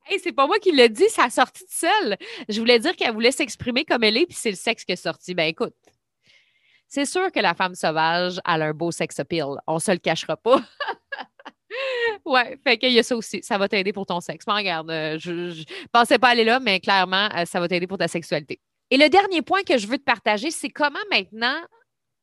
Hey, 0.06 0.20
c'est 0.20 0.34
pas 0.34 0.48
moi 0.48 0.60
qui 0.60 0.74
l'ai 0.74 0.90
dit, 0.90 1.08
ça 1.08 1.24
a 1.24 1.30
sorti 1.30 1.64
de 1.64 1.70
seule. 1.72 2.18
Je 2.50 2.60
voulais 2.60 2.78
dire 2.78 2.94
qu'elle 2.98 3.14
voulait 3.14 3.32
s'exprimer 3.32 3.86
comme 3.86 4.04
elle 4.04 4.18
est, 4.18 4.26
puis 4.26 4.36
c'est 4.38 4.50
le 4.50 4.58
sexe 4.58 4.84
qui 4.84 4.92
est 4.92 4.98
sorti. 4.98 5.34
Ben 5.34 5.48
écoute, 5.48 5.74
c'est 6.94 7.06
sûr 7.06 7.32
que 7.32 7.40
la 7.40 7.56
femme 7.56 7.74
sauvage 7.74 8.40
a 8.44 8.54
un 8.54 8.72
beau 8.72 8.92
sex 8.92 9.20
appeal. 9.20 9.56
On 9.66 9.80
se 9.80 9.90
le 9.90 9.98
cachera 9.98 10.38
pas. 10.38 10.62
ouais, 12.26 12.60
fait 12.64 12.78
y 12.84 13.00
a 13.00 13.02
ça 13.02 13.16
aussi. 13.16 13.42
Ça 13.42 13.58
va 13.58 13.68
t'aider 13.68 13.92
pour 13.92 14.06
ton 14.06 14.22
sexe. 14.22 14.46
Mais 14.46 14.54
regarde, 14.54 14.92
euh, 14.92 15.18
je, 15.18 15.32
ne 15.32 15.88
pensais 15.92 16.20
pas 16.20 16.30
aller 16.30 16.44
là, 16.44 16.60
mais 16.60 16.80
clairement, 16.80 17.30
euh, 17.36 17.46
ça 17.46 17.60
va 17.60 17.68
t'aider 17.68 17.88
pour 17.88 17.98
ta 17.98 18.08
sexualité. 18.08 18.60
Et 18.92 18.98
le 18.98 19.10
dernier 19.10 19.42
point 19.42 19.64
que 19.64 19.80
je 19.80 19.88
veux 19.88 19.98
te 19.98 20.04
partager, 20.04 20.52
c'est 20.52 20.70
comment 20.70 21.00
maintenant 21.10 21.60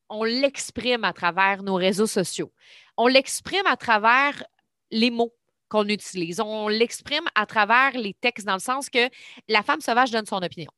on 0.09 0.23
l'exprime 0.23 1.03
à 1.03 1.13
travers 1.13 1.65
nos 1.65 1.75
réseaux 1.75 2.07
sociaux. 2.07 2.53
On 2.97 3.09
l'exprime 3.09 3.67
à 3.67 3.77
travers 3.77 4.45
les 4.93 5.11
mots 5.11 5.35
qu'on 5.69 5.89
utilise. 5.89 6.39
On 6.39 6.69
l'exprime 6.69 7.25
à 7.35 7.45
travers 7.45 7.99
les 7.99 8.15
textes 8.15 8.47
dans 8.47 8.55
le 8.55 8.61
sens 8.61 8.89
que 8.89 9.09
la 9.49 9.65
femme 9.65 9.81
sauvage 9.81 10.13
donne 10.13 10.27
son 10.27 10.41
opinion. 10.45 10.71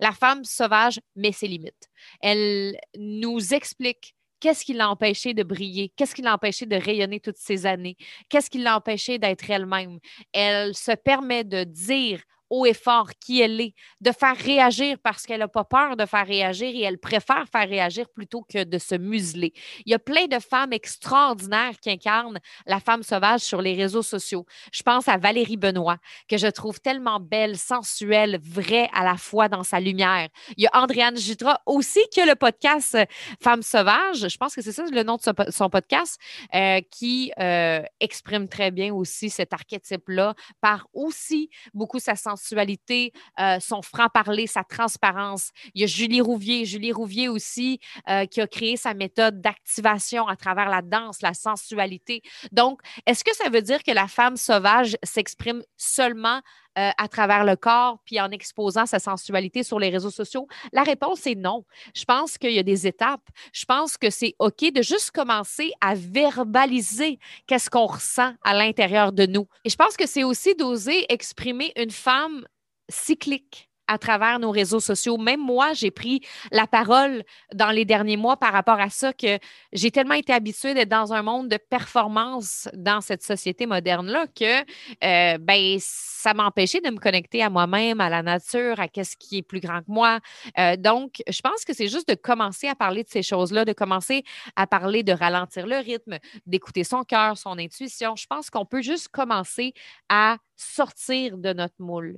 La 0.00 0.12
femme 0.12 0.44
sauvage 0.44 1.00
met 1.14 1.32
ses 1.32 1.48
limites. 1.48 1.88
Elle 2.20 2.76
nous 2.96 3.54
explique 3.54 4.14
qu'est-ce 4.40 4.64
qui 4.64 4.74
l'a 4.74 4.90
empêché 4.90 5.34
de 5.34 5.42
briller, 5.42 5.92
qu'est-ce 5.96 6.14
qui 6.14 6.22
l'a 6.22 6.34
empêché 6.34 6.66
de 6.66 6.76
rayonner 6.76 7.20
toutes 7.20 7.38
ces 7.38 7.66
années, 7.66 7.96
qu'est-ce 8.28 8.50
qui 8.50 8.58
l'a 8.58 8.76
empêché 8.76 9.18
d'être 9.18 9.50
elle-même. 9.50 9.98
Elle 10.32 10.74
se 10.74 10.92
permet 10.92 11.44
de 11.44 11.64
dire 11.64 12.22
haut 12.50 12.66
et 12.66 12.74
fort 12.74 13.10
qui 13.20 13.40
elle 13.40 13.60
est, 13.60 13.74
de 14.00 14.12
faire 14.12 14.36
réagir 14.36 14.96
parce 15.02 15.24
qu'elle 15.24 15.40
n'a 15.40 15.48
pas 15.48 15.64
peur 15.64 15.96
de 15.96 16.06
faire 16.06 16.26
réagir 16.26 16.68
et 16.68 16.82
elle 16.82 16.98
préfère 16.98 17.44
faire 17.50 17.68
réagir 17.68 18.08
plutôt 18.08 18.42
que 18.42 18.64
de 18.64 18.78
se 18.78 18.94
museler. 18.94 19.52
Il 19.84 19.92
y 19.92 19.94
a 19.94 19.98
plein 19.98 20.26
de 20.26 20.38
femmes 20.38 20.72
extraordinaires 20.72 21.78
qui 21.80 21.90
incarnent 21.90 22.38
la 22.66 22.80
femme 22.80 23.02
sauvage 23.02 23.40
sur 23.40 23.60
les 23.60 23.74
réseaux 23.74 24.02
sociaux. 24.02 24.46
Je 24.72 24.82
pense 24.82 25.08
à 25.08 25.16
Valérie 25.16 25.56
Benoît, 25.56 25.98
que 26.28 26.36
je 26.36 26.46
trouve 26.46 26.80
tellement 26.80 27.20
belle, 27.20 27.56
sensuelle, 27.56 28.38
vraie 28.42 28.88
à 28.92 29.04
la 29.04 29.16
fois 29.16 29.48
dans 29.48 29.64
sa 29.64 29.80
lumière. 29.80 30.28
Il 30.56 30.64
y 30.64 30.66
a 30.66 30.70
Andréane 30.74 31.16
Jutra 31.16 31.60
aussi 31.66 32.00
qui 32.10 32.20
a 32.20 32.26
le 32.26 32.34
podcast 32.34 32.96
Femme 33.42 33.62
sauvage, 33.62 34.28
je 34.28 34.36
pense 34.36 34.54
que 34.54 34.62
c'est 34.62 34.72
ça 34.72 34.84
le 34.90 35.02
nom 35.02 35.16
de 35.16 35.50
son 35.50 35.68
podcast, 35.68 36.18
euh, 36.54 36.80
qui 36.90 37.32
euh, 37.38 37.82
exprime 38.00 38.48
très 38.48 38.70
bien 38.70 38.94
aussi 38.94 39.30
cet 39.30 39.52
archétype-là 39.52 40.34
par 40.60 40.86
aussi 40.92 41.50
beaucoup 41.74 41.98
sa 41.98 42.14
sensibilité 42.14 42.35
sensualité, 42.36 43.12
euh, 43.40 43.58
son 43.60 43.82
franc-parler, 43.82 44.46
sa 44.46 44.64
transparence. 44.64 45.50
Il 45.74 45.80
y 45.80 45.84
a 45.84 45.86
Julie 45.86 46.20
Rouvier, 46.20 46.64
Julie 46.64 46.92
Rouvier 46.92 47.28
aussi, 47.28 47.80
euh, 48.08 48.26
qui 48.26 48.40
a 48.40 48.46
créé 48.46 48.76
sa 48.76 48.94
méthode 48.94 49.40
d'activation 49.40 50.28
à 50.28 50.36
travers 50.36 50.68
la 50.68 50.82
danse, 50.82 51.22
la 51.22 51.34
sensualité. 51.34 52.22
Donc, 52.52 52.80
est-ce 53.06 53.24
que 53.24 53.34
ça 53.34 53.48
veut 53.48 53.62
dire 53.62 53.82
que 53.82 53.92
la 53.92 54.06
femme 54.06 54.36
sauvage 54.36 54.96
s'exprime 55.02 55.62
seulement 55.76 56.40
euh, 56.78 56.90
à 56.96 57.08
travers 57.08 57.44
le 57.44 57.56
corps, 57.56 57.98
puis 58.04 58.20
en 58.20 58.30
exposant 58.30 58.86
sa 58.86 58.98
sensualité 58.98 59.62
sur 59.62 59.78
les 59.78 59.88
réseaux 59.88 60.10
sociaux? 60.10 60.46
La 60.72 60.82
réponse 60.82 61.26
est 61.26 61.34
non. 61.34 61.64
Je 61.94 62.04
pense 62.04 62.38
qu'il 62.38 62.52
y 62.52 62.58
a 62.58 62.62
des 62.62 62.86
étapes. 62.86 63.28
Je 63.52 63.64
pense 63.64 63.96
que 63.96 64.10
c'est 64.10 64.34
OK 64.38 64.72
de 64.72 64.82
juste 64.82 65.10
commencer 65.10 65.72
à 65.80 65.94
verbaliser 65.94 67.18
qu'est-ce 67.46 67.70
qu'on 67.70 67.86
ressent 67.86 68.34
à 68.44 68.54
l'intérieur 68.54 69.12
de 69.12 69.26
nous. 69.26 69.46
Et 69.64 69.70
je 69.70 69.76
pense 69.76 69.96
que 69.96 70.06
c'est 70.06 70.24
aussi 70.24 70.54
d'oser 70.54 71.06
exprimer 71.12 71.72
une 71.76 71.90
femme 71.90 72.46
cyclique 72.88 73.68
à 73.88 73.98
travers 73.98 74.38
nos 74.38 74.50
réseaux 74.50 74.80
sociaux. 74.80 75.16
Même 75.16 75.40
moi, 75.40 75.72
j'ai 75.74 75.90
pris 75.90 76.20
la 76.50 76.66
parole 76.66 77.22
dans 77.54 77.70
les 77.70 77.84
derniers 77.84 78.16
mois 78.16 78.36
par 78.36 78.52
rapport 78.52 78.80
à 78.80 78.90
ça 78.90 79.12
que 79.12 79.38
j'ai 79.72 79.90
tellement 79.90 80.14
été 80.14 80.32
habituée 80.32 80.74
d'être 80.74 80.88
dans 80.88 81.12
un 81.12 81.22
monde 81.22 81.48
de 81.48 81.56
performance 81.56 82.68
dans 82.74 83.00
cette 83.00 83.22
société 83.22 83.66
moderne-là 83.66 84.26
que 84.28 84.60
euh, 85.04 85.38
ben, 85.38 85.76
ça 85.80 86.34
m'a 86.34 86.44
empêché 86.46 86.80
de 86.80 86.90
me 86.90 86.98
connecter 86.98 87.42
à 87.42 87.50
moi-même, 87.50 88.00
à 88.00 88.08
la 88.08 88.22
nature, 88.22 88.80
à 88.80 88.88
qu'est-ce 88.88 89.16
qui 89.16 89.38
est 89.38 89.42
plus 89.42 89.60
grand 89.60 89.80
que 89.80 89.90
moi. 89.90 90.20
Euh, 90.58 90.76
donc, 90.76 91.22
je 91.28 91.40
pense 91.40 91.64
que 91.64 91.72
c'est 91.72 91.88
juste 91.88 92.08
de 92.08 92.14
commencer 92.14 92.68
à 92.68 92.74
parler 92.74 93.02
de 93.02 93.08
ces 93.08 93.22
choses-là, 93.22 93.64
de 93.64 93.72
commencer 93.72 94.24
à 94.56 94.66
parler 94.66 95.02
de 95.02 95.12
ralentir 95.12 95.66
le 95.66 95.76
rythme, 95.76 96.18
d'écouter 96.46 96.84
son 96.84 97.04
cœur, 97.04 97.38
son 97.38 97.58
intuition. 97.58 98.16
Je 98.16 98.26
pense 98.26 98.50
qu'on 98.50 98.64
peut 98.64 98.82
juste 98.82 99.08
commencer 99.08 99.72
à 100.08 100.38
sortir 100.56 101.36
de 101.38 101.52
notre 101.52 101.74
moule 101.78 102.16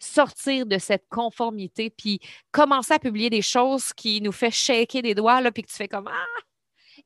sortir 0.00 0.66
de 0.66 0.78
cette 0.78 1.06
conformité, 1.08 1.90
puis 1.90 2.20
commencer 2.50 2.94
à 2.94 2.98
publier 2.98 3.30
des 3.30 3.42
choses 3.42 3.92
qui 3.92 4.20
nous 4.20 4.32
fait 4.32 4.50
shaker 4.50 5.02
des 5.02 5.14
doigts, 5.14 5.40
là, 5.40 5.52
puis 5.52 5.62
que 5.62 5.68
tu 5.68 5.76
fais 5.76 5.88
comme 5.88 6.08
Ah, 6.08 6.40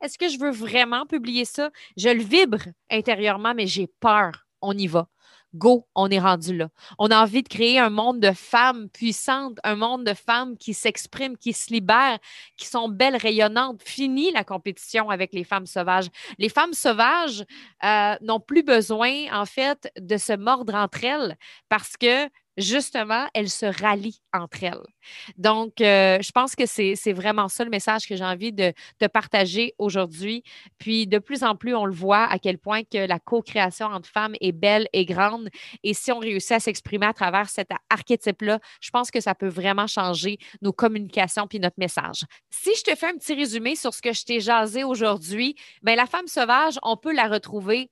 est-ce 0.01 0.19
que 0.19 0.29
je 0.29 0.39
veux 0.39 0.51
vraiment 0.51 1.07
publier 1.07 1.45
ça? 1.45 1.71
Je 1.97 2.09
le 2.09 2.23
vibre 2.23 2.63
intérieurement, 2.91 3.55
mais 3.55 3.67
j'ai 3.67 3.87
peur. 3.87 4.47
On 4.61 4.77
y 4.77 4.87
va. 4.87 5.09
Go, 5.55 5.87
on 5.95 6.11
est 6.11 6.19
rendu 6.19 6.57
là. 6.57 6.69
On 6.99 7.09
a 7.13 7.23
envie 7.23 7.45
de 7.45 7.49
créer 7.49 7.79
un 7.79 7.91
monde 7.91 8.19
de 8.19 8.33
femmes 8.33 8.89
puissantes, 8.89 9.59
un 9.63 9.77
monde 9.77 10.05
de 10.05 10.13
femmes 10.13 10.57
qui 10.57 10.75
s'expriment, 10.75 11.37
qui 11.37 11.53
se 11.53 11.73
libèrent, 11.73 12.19
qui 12.57 12.67
sont 12.67 12.89
belles, 12.89 13.17
rayonnantes. 13.17 13.81
Fini 13.83 14.33
la 14.33 14.43
compétition 14.43 15.11
avec 15.11 15.33
les 15.33 15.45
femmes 15.45 15.67
sauvages. 15.67 16.09
Les 16.39 16.49
femmes 16.49 16.73
sauvages 16.73 17.45
euh, 17.85 18.17
n'ont 18.21 18.41
plus 18.41 18.65
besoin, 18.65 19.33
en 19.33 19.47
fait, 19.47 19.93
de 19.97 20.17
se 20.17 20.33
mordre 20.33 20.75
entre 20.75 21.05
elles 21.05 21.37
parce 21.69 21.97
que 21.97 22.29
justement, 22.57 23.27
elles 23.35 23.51
se 23.51 23.67
rallient 23.67 24.21
entre 24.33 24.65
elles. 24.65 24.87
Donc, 25.37 25.81
euh, 25.81 26.19
je 26.21 26.33
pense 26.33 26.55
que 26.55 26.67
c'est 26.67 27.13
vraiment 27.13 27.49
ça 27.49 27.65
le 27.65 27.71
message 27.71 28.07
que 28.07 28.17
j'ai 28.17 28.25
envie 28.25 28.53
de, 28.53 28.73
te 28.99 29.07
partager 29.07 29.75
aujourd'hui. 29.79 30.43
Puis, 30.79 31.07
de 31.07 31.19
plus 31.19 31.43
en 31.43 31.57
plus, 31.57 31.75
on 31.75 31.85
le 31.85 31.93
voit 31.93 32.25
à 32.25 32.39
quel 32.39 32.59
point 32.59 32.83
que 32.83 33.07
la 33.07 33.19
co-création 33.19 33.87
entre 33.87 34.09
femmes 34.09 34.35
est 34.41 34.53
belle 34.53 34.89
et 34.93 35.05
grande. 35.05 35.49
Et 35.83 35.95
si 35.95 36.13
on 36.13 36.19
réussit 36.19 36.53
à 36.53 36.61
s'exprimer 36.61 37.07
à 37.07 37.13
travers 37.13 37.49
cet 37.49 37.69
archétype-là, 37.91 38.61
je 38.81 38.91
pense 38.91 39.11
que 39.11 39.21
ça 39.21 39.35
peut 39.35 39.49
vraiment 39.49 39.87
changer 39.87 40.39
nos 40.63 40.73
communications 40.73 41.47
puis 41.47 41.61
notre 41.61 41.79
message. 41.79 42.25
Si 42.51 42.71
je 42.77 42.83
te 42.83 42.95
fais 42.95 43.07
un 43.07 43.17
petit 43.17 43.35
résumé 43.35 43.77
sur 43.77 43.93
ce 43.95 44.03
que 44.03 44.13
je 44.13 44.25
t'ai 44.25 44.41
jasé 44.41 44.85
aujourd'hui, 44.85 45.55
bien, 45.83 45.97
la 45.97 46.07
femme 46.07 46.27
sauvage, 46.27 46.79
on 46.83 46.97
peut 46.97 47.15
la 47.15 47.29
retrouver 47.29 47.91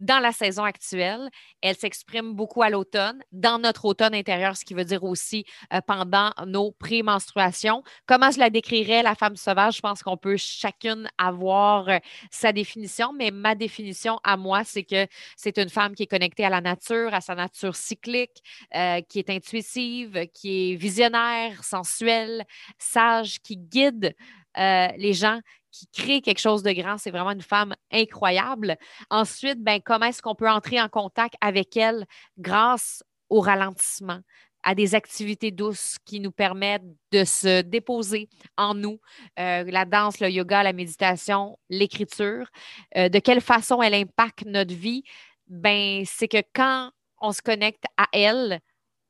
dans 0.00 0.18
la 0.18 0.32
saison 0.32 0.64
actuelle. 0.64 1.30
Elle 1.62 1.76
s'exprime 1.76 2.34
beaucoup 2.34 2.62
à 2.62 2.70
l'automne, 2.70 3.22
dans 3.32 3.58
notre 3.58 3.84
automne 3.84 4.14
intérieur, 4.14 4.56
ce 4.56 4.64
qui 4.64 4.74
veut 4.74 4.84
dire 4.84 5.04
aussi 5.04 5.44
euh, 5.72 5.80
pendant 5.86 6.32
nos 6.46 6.72
pré-menstruations. 6.72 7.82
Comment 8.06 8.30
je 8.30 8.38
la 8.38 8.50
décrirais, 8.50 9.02
la 9.02 9.14
femme 9.14 9.36
sauvage? 9.36 9.76
Je 9.76 9.80
pense 9.80 10.02
qu'on 10.02 10.16
peut 10.16 10.36
chacune 10.36 11.08
avoir 11.18 11.88
euh, 11.88 11.98
sa 12.30 12.52
définition, 12.52 13.12
mais 13.12 13.30
ma 13.30 13.54
définition 13.54 14.18
à 14.24 14.36
moi, 14.36 14.64
c'est 14.64 14.84
que 14.84 15.06
c'est 15.36 15.58
une 15.58 15.68
femme 15.68 15.94
qui 15.94 16.04
est 16.04 16.06
connectée 16.06 16.44
à 16.44 16.50
la 16.50 16.60
nature, 16.60 17.14
à 17.14 17.20
sa 17.20 17.34
nature 17.34 17.76
cyclique, 17.76 18.42
euh, 18.74 19.00
qui 19.02 19.18
est 19.18 19.30
intuitive, 19.30 20.26
qui 20.32 20.72
est 20.72 20.74
visionnaire, 20.76 21.62
sensuelle, 21.62 22.44
sage, 22.78 23.40
qui 23.40 23.56
guide 23.56 24.14
les 24.56 25.12
gens 25.12 25.40
qui 25.70 25.86
crée 25.88 26.20
quelque 26.20 26.40
chose 26.40 26.62
de 26.62 26.72
grand. 26.72 26.98
C'est 26.98 27.10
vraiment 27.10 27.30
une 27.30 27.42
femme 27.42 27.74
incroyable. 27.92 28.76
Ensuite, 29.10 29.62
ben, 29.62 29.80
comment 29.84 30.06
est-ce 30.06 30.22
qu'on 30.22 30.34
peut 30.34 30.50
entrer 30.50 30.80
en 30.80 30.88
contact 30.88 31.34
avec 31.40 31.76
elle 31.76 32.06
grâce 32.38 33.02
au 33.28 33.40
ralentissement, 33.40 34.20
à 34.62 34.74
des 34.74 34.94
activités 34.94 35.50
douces 35.50 35.96
qui 36.04 36.20
nous 36.20 36.32
permettent 36.32 36.84
de 37.12 37.24
se 37.24 37.62
déposer 37.62 38.28
en 38.56 38.74
nous, 38.74 39.00
euh, 39.38 39.64
la 39.64 39.84
danse, 39.84 40.20
le 40.20 40.28
yoga, 40.28 40.62
la 40.62 40.72
méditation, 40.72 41.58
l'écriture. 41.68 42.50
Euh, 42.96 43.08
de 43.08 43.18
quelle 43.20 43.40
façon 43.40 43.80
elle 43.80 43.94
impacte 43.94 44.44
notre 44.44 44.74
vie? 44.74 45.04
Ben, 45.46 46.04
c'est 46.04 46.28
que 46.28 46.42
quand 46.52 46.90
on 47.20 47.32
se 47.32 47.42
connecte 47.42 47.84
à 47.96 48.06
elle, 48.12 48.60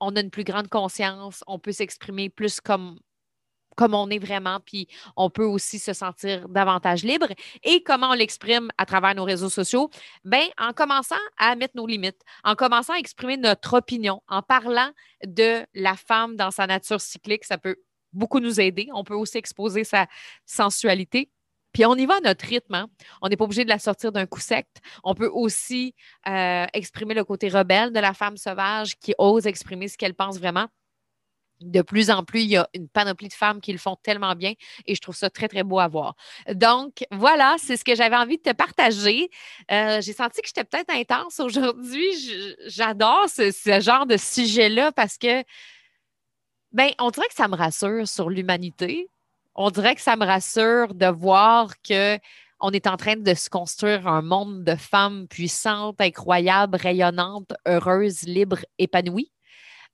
on 0.01 0.15
a 0.17 0.21
une 0.21 0.31
plus 0.31 0.45
grande 0.45 0.69
conscience, 0.69 1.43
on 1.47 1.59
peut 1.59 1.73
s'exprimer 1.73 2.31
plus 2.31 2.61
comme 2.61 2.99
comme 3.77 3.95
on 3.95 4.11
est 4.11 4.19
vraiment, 4.19 4.61
puis 4.61 4.89
on 5.17 5.31
peut 5.31 5.45
aussi 5.45 5.79
se 5.79 5.93
sentir 5.93 6.49
davantage 6.49 7.03
libre. 7.03 7.29
Et 7.63 7.83
comment 7.83 8.11
on 8.11 8.15
l'exprime 8.15 8.69
à 8.79 8.87
travers 8.87 9.15
nos 9.15 9.25
réseaux 9.25 9.49
sociaux? 9.49 9.91
Bien, 10.25 10.47
en 10.59 10.73
commençant 10.73 11.15
à 11.39 11.55
mettre 11.57 11.77
nos 11.77 11.87
limites, 11.87 12.21
en 12.45 12.55
commençant 12.55 12.95
à 12.95 12.99
exprimer 12.99 13.37
notre 13.37 13.79
opinion, 13.79 14.23
en 14.29 14.43
parlant 14.43 14.91
de 15.25 15.65
la 15.75 15.97
femme 15.97 16.37
dans 16.37 16.51
sa 16.51 16.67
nature 16.67 17.01
cyclique, 17.01 17.45
ça 17.45 17.59
peut 17.59 17.77
beaucoup 18.13 18.41
nous 18.41 18.61
aider. 18.61 18.89
On 18.93 19.05
peut 19.05 19.15
aussi 19.15 19.39
exposer 19.39 19.85
sa 19.85 20.07
sensualité. 20.47 21.31
Puis 21.73 21.87
on 21.87 21.95
y 21.95 22.05
va 22.05 22.17
à 22.17 22.21
notre 22.21 22.45
rythme. 22.47 22.75
Hein. 22.75 22.89
On 23.23 23.29
n'est 23.29 23.37
pas 23.37 23.45
obligé 23.45 23.65
de 23.65 23.69
la 23.69 23.79
sortir 23.79 24.11
d'un 24.11 24.27
coup 24.27 24.41
sec. 24.41 24.67
On 25.05 25.15
peut 25.15 25.31
aussi 25.33 25.95
euh, 26.29 26.67
exprimer 26.73 27.15
le 27.15 27.25
côté 27.25 27.49
rebelle 27.49 27.93
de 27.93 28.01
la 28.01 28.13
femme 28.13 28.37
sauvage 28.37 28.99
qui 28.99 29.15
ose 29.19 29.47
exprimer 29.47 29.87
ce 29.87 29.97
qu'elle 29.97 30.15
pense 30.15 30.39
vraiment 30.39 30.67
de 31.61 31.83
plus 31.83 32.11
en 32.11 32.25
plus, 32.25 32.43
il 32.43 32.51
y 32.51 32.57
a 32.57 32.69
une 32.75 32.89
panoplie 32.89 33.29
de 33.29 33.35
femmes 33.35 33.61
qui 33.61 33.73
le 33.73 33.79
font 33.79 33.97
tellement 34.03 34.35
bien 34.35 34.55
et 34.87 34.95
je 34.95 35.01
trouve 35.01 35.17
ça 35.17 35.31
très, 35.31 35.49
très 35.49 35.63
beau 35.63 35.79
à 35.79 35.89
voir. 35.89 36.15
Donc, 36.53 37.05
voilà, 37.11 37.57
c'est 37.59 37.77
ce 37.77 37.85
que 37.85 37.95
j'avais 37.95 38.17
envie 38.17 38.39
de 38.39 38.43
te 38.43 38.53
partager. 38.53 39.31
Euh, 39.71 40.01
j'ai 40.01 40.13
senti 40.13 40.41
que 40.41 40.49
j'étais 40.49 40.65
peut-être 40.65 40.91
intense 40.91 41.41
aujourd'hui. 41.41 42.11
J'adore 42.67 43.27
ce, 43.29 43.81
genre 43.81 44.07
de 44.07 44.17
sujet-là 44.17 44.93
parce 44.93 45.19
que, 45.19 45.43
ben, 46.73 46.91
on 46.99 47.11
dirait 47.11 47.29
que 47.29 47.35
ça 47.35 47.49
me 47.49 47.57
rassure 47.57 48.09
sur 48.09 48.31
l'humanité. 48.31 49.09
On 49.55 49.71
dirait 49.71 49.95
que 49.95 50.01
ça 50.01 50.17
me 50.17 50.25
rassure 50.25 50.95
de 50.95 51.07
voir 51.07 51.73
que 51.83 52.19
on 52.61 52.71
est 52.73 52.87
en 52.87 52.97
train 52.97 53.17
de 53.17 53.35
se 53.35 53.49
construire 53.49 54.07
un 54.07 54.23
monde 54.23 54.65
de 54.65 54.75
femmes 54.75 55.27
puissantes, 55.29 56.01
incroyables, 56.01 56.77
rayonnantes, 56.77 57.53
heureuses, 57.67 58.23
libres, 58.25 58.65
épanouies. 58.79 59.33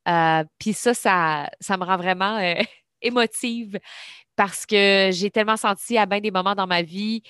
Euh, 0.08 0.44
puis 0.58 0.72
ça, 0.72 0.94
ça, 0.94 1.76
me 1.76 1.84
rend 1.84 1.96
vraiment 1.96 2.38
euh, 2.38 2.54
émotive 3.02 3.78
parce 4.36 4.66
que 4.66 5.10
j'ai 5.12 5.30
tellement 5.30 5.56
senti 5.56 5.98
à 5.98 6.06
bien 6.06 6.20
des 6.20 6.30
moments 6.30 6.54
dans 6.54 6.66
ma 6.66 6.82
vie 6.82 7.22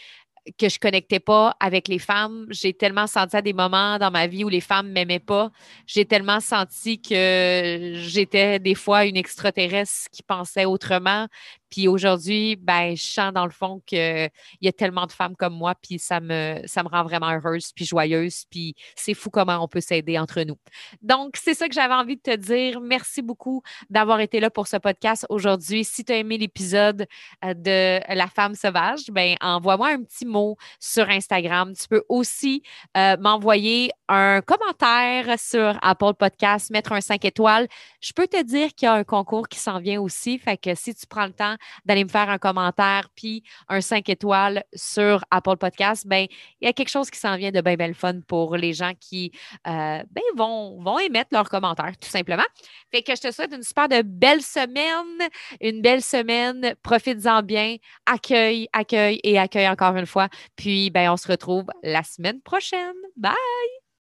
que 0.59 0.69
je 0.69 0.79
connectais 0.79 1.21
pas 1.21 1.57
avec 1.61 1.89
les 1.89 1.99
femmes. 1.99 2.47
J'ai 2.51 2.73
tellement 2.73 3.07
senti 3.07 3.37
à 3.37 3.43
des 3.43 3.53
moments 3.53 3.99
dans 3.99 4.11
ma 4.11 4.27
vie 4.27 4.45
où 4.45 4.49
les 4.49 4.61
femmes 4.61 4.91
m'aimaient 4.91 5.19
pas. 5.19 5.51
J'ai 5.87 6.05
tellement 6.05 6.41
senti 6.41 7.01
que 7.01 7.93
j'étais 7.97 8.59
des 8.59 8.75
fois 8.75 9.07
une 9.07 9.17
extraterrestre 9.17 10.09
qui 10.13 10.23
pensait 10.23 10.65
autrement. 10.65 11.27
Puis 11.71 11.89
aujourd'hui, 11.89 12.57
ben, 12.57 12.97
je 12.97 13.03
sens 13.03 13.33
dans 13.33 13.45
le 13.45 13.51
fond 13.51 13.83
qu'il 13.87 14.31
y 14.61 14.69
a 14.69 14.73
tellement 14.73 15.07
de 15.07 15.13
femmes 15.13 15.37
comme 15.37 15.55
moi, 15.55 15.75
puis 15.75 15.99
ça 15.99 16.21
me, 16.21 16.61
ça 16.67 16.83
me 16.83 16.89
rend 16.89 17.05
vraiment 17.05 17.31
heureuse, 17.31 17.73
puis 17.75 17.85
joyeuse, 17.85 18.45
puis 18.51 18.75
c'est 18.95 19.15
fou 19.15 19.31
comment 19.31 19.63
on 19.63 19.69
peut 19.69 19.81
s'aider 19.81 20.19
entre 20.19 20.43
nous. 20.43 20.57
Donc, 21.03 21.37
c'est 21.37 21.55
ça 21.55 21.69
que 21.69 21.75
j'avais 21.75 21.95
envie 21.95 22.17
de 22.17 22.23
te 22.23 22.37
dire. 22.37 22.81
Merci 22.81 23.23
beaucoup 23.23 23.63
d'avoir 23.91 24.21
été 24.21 24.41
là 24.41 24.51
pour 24.51 24.67
ce 24.67 24.77
podcast 24.77 25.27
aujourd'hui. 25.29 25.85
Si 25.85 26.05
tu 26.05 26.13
as 26.13 26.17
aimé 26.17 26.39
l'épisode 26.39 27.07
euh, 27.45 27.55
de 27.55 28.15
La 28.15 28.29
femme 28.29 28.55
sauvage, 28.55 29.07
ben, 29.11 29.37
envoie-moi 29.41 29.89
un 29.89 30.03
petit 30.03 30.27
mot 30.27 30.57
sur 30.81 31.09
Instagram. 31.09 31.73
Tu 31.75 31.89
peux 31.89 32.03
aussi 32.09 32.63
euh, 32.97 33.17
m'envoyer 33.19 33.91
un 34.09 34.41
commentaire 34.41 35.39
sur 35.39 35.79
Apple 35.83 36.15
Podcast, 36.19 36.71
mettre 36.71 36.93
un 36.93 37.01
5 37.01 37.25
étoiles. 37.25 37.69
Je 38.01 38.13
peux 38.13 38.27
te 38.27 38.43
dire 38.43 38.75
qu'il 38.75 38.87
y 38.87 38.89
a 38.89 38.95
un 38.95 39.05
concours 39.05 39.49
qui 39.49 39.59
s'en 39.59 39.81
vient 39.81 40.01
aussi. 40.01 40.39
Fait 40.39 40.57
que 40.57 40.75
si 40.75 40.95
tu 40.95 41.07
prends 41.07 41.27
le 41.27 41.33
temps 41.33 41.56
d'aller 41.85 42.05
me 42.05 42.09
faire 42.09 42.29
un 42.29 42.39
commentaire 42.39 43.09
puis 43.15 43.43
un 43.69 43.81
5 43.81 44.09
étoiles 44.09 44.65
sur 44.75 45.25
Apple 45.31 45.57
Podcast, 45.57 46.07
ben 46.07 46.27
il 46.61 46.67
y 46.67 46.69
a 46.69 46.73
quelque 46.73 46.89
chose 46.89 47.11
qui 47.11 47.19
s'en 47.19 47.37
vient 47.37 47.51
de 47.51 47.61
bien, 47.61 47.77
bien 47.77 47.93
fun 47.95 48.21
pour 48.27 48.57
les 48.57 48.73
gens 48.73 48.93
qui 48.99 49.33
euh, 49.67 50.03
ben, 50.11 50.23
vont, 50.37 50.83
vont 50.83 50.99
émettre 50.99 51.31
leurs 51.33 51.49
commentaires, 51.49 51.97
tout 52.01 52.09
simplement. 52.09 52.45
Fait 52.91 53.03
que 53.03 53.15
je 53.15 53.21
te 53.21 53.31
souhaite 53.33 53.53
une 53.53 53.63
super 53.63 53.89
de 53.89 54.03
belle 54.03 54.43
semaine, 54.43 55.29
une 55.61 55.83
belle 55.83 56.03
semaine. 56.03 56.75
Profites-en 56.83 57.43
bien. 57.43 57.77
Accueille, 58.07 58.69
accueille 58.73 59.21
et 59.23 59.39
accueille 59.39 59.69
encore 59.69 59.97
une 59.97 60.07
fois. 60.07 60.29
Puis, 60.57 60.91
ben, 60.91 61.11
on 61.11 61.17
se 61.17 61.29
retrouve 61.29 61.67
la 61.83 62.03
semaine 62.03 62.41
prochaine. 62.41 62.95
Bye! 63.17 63.76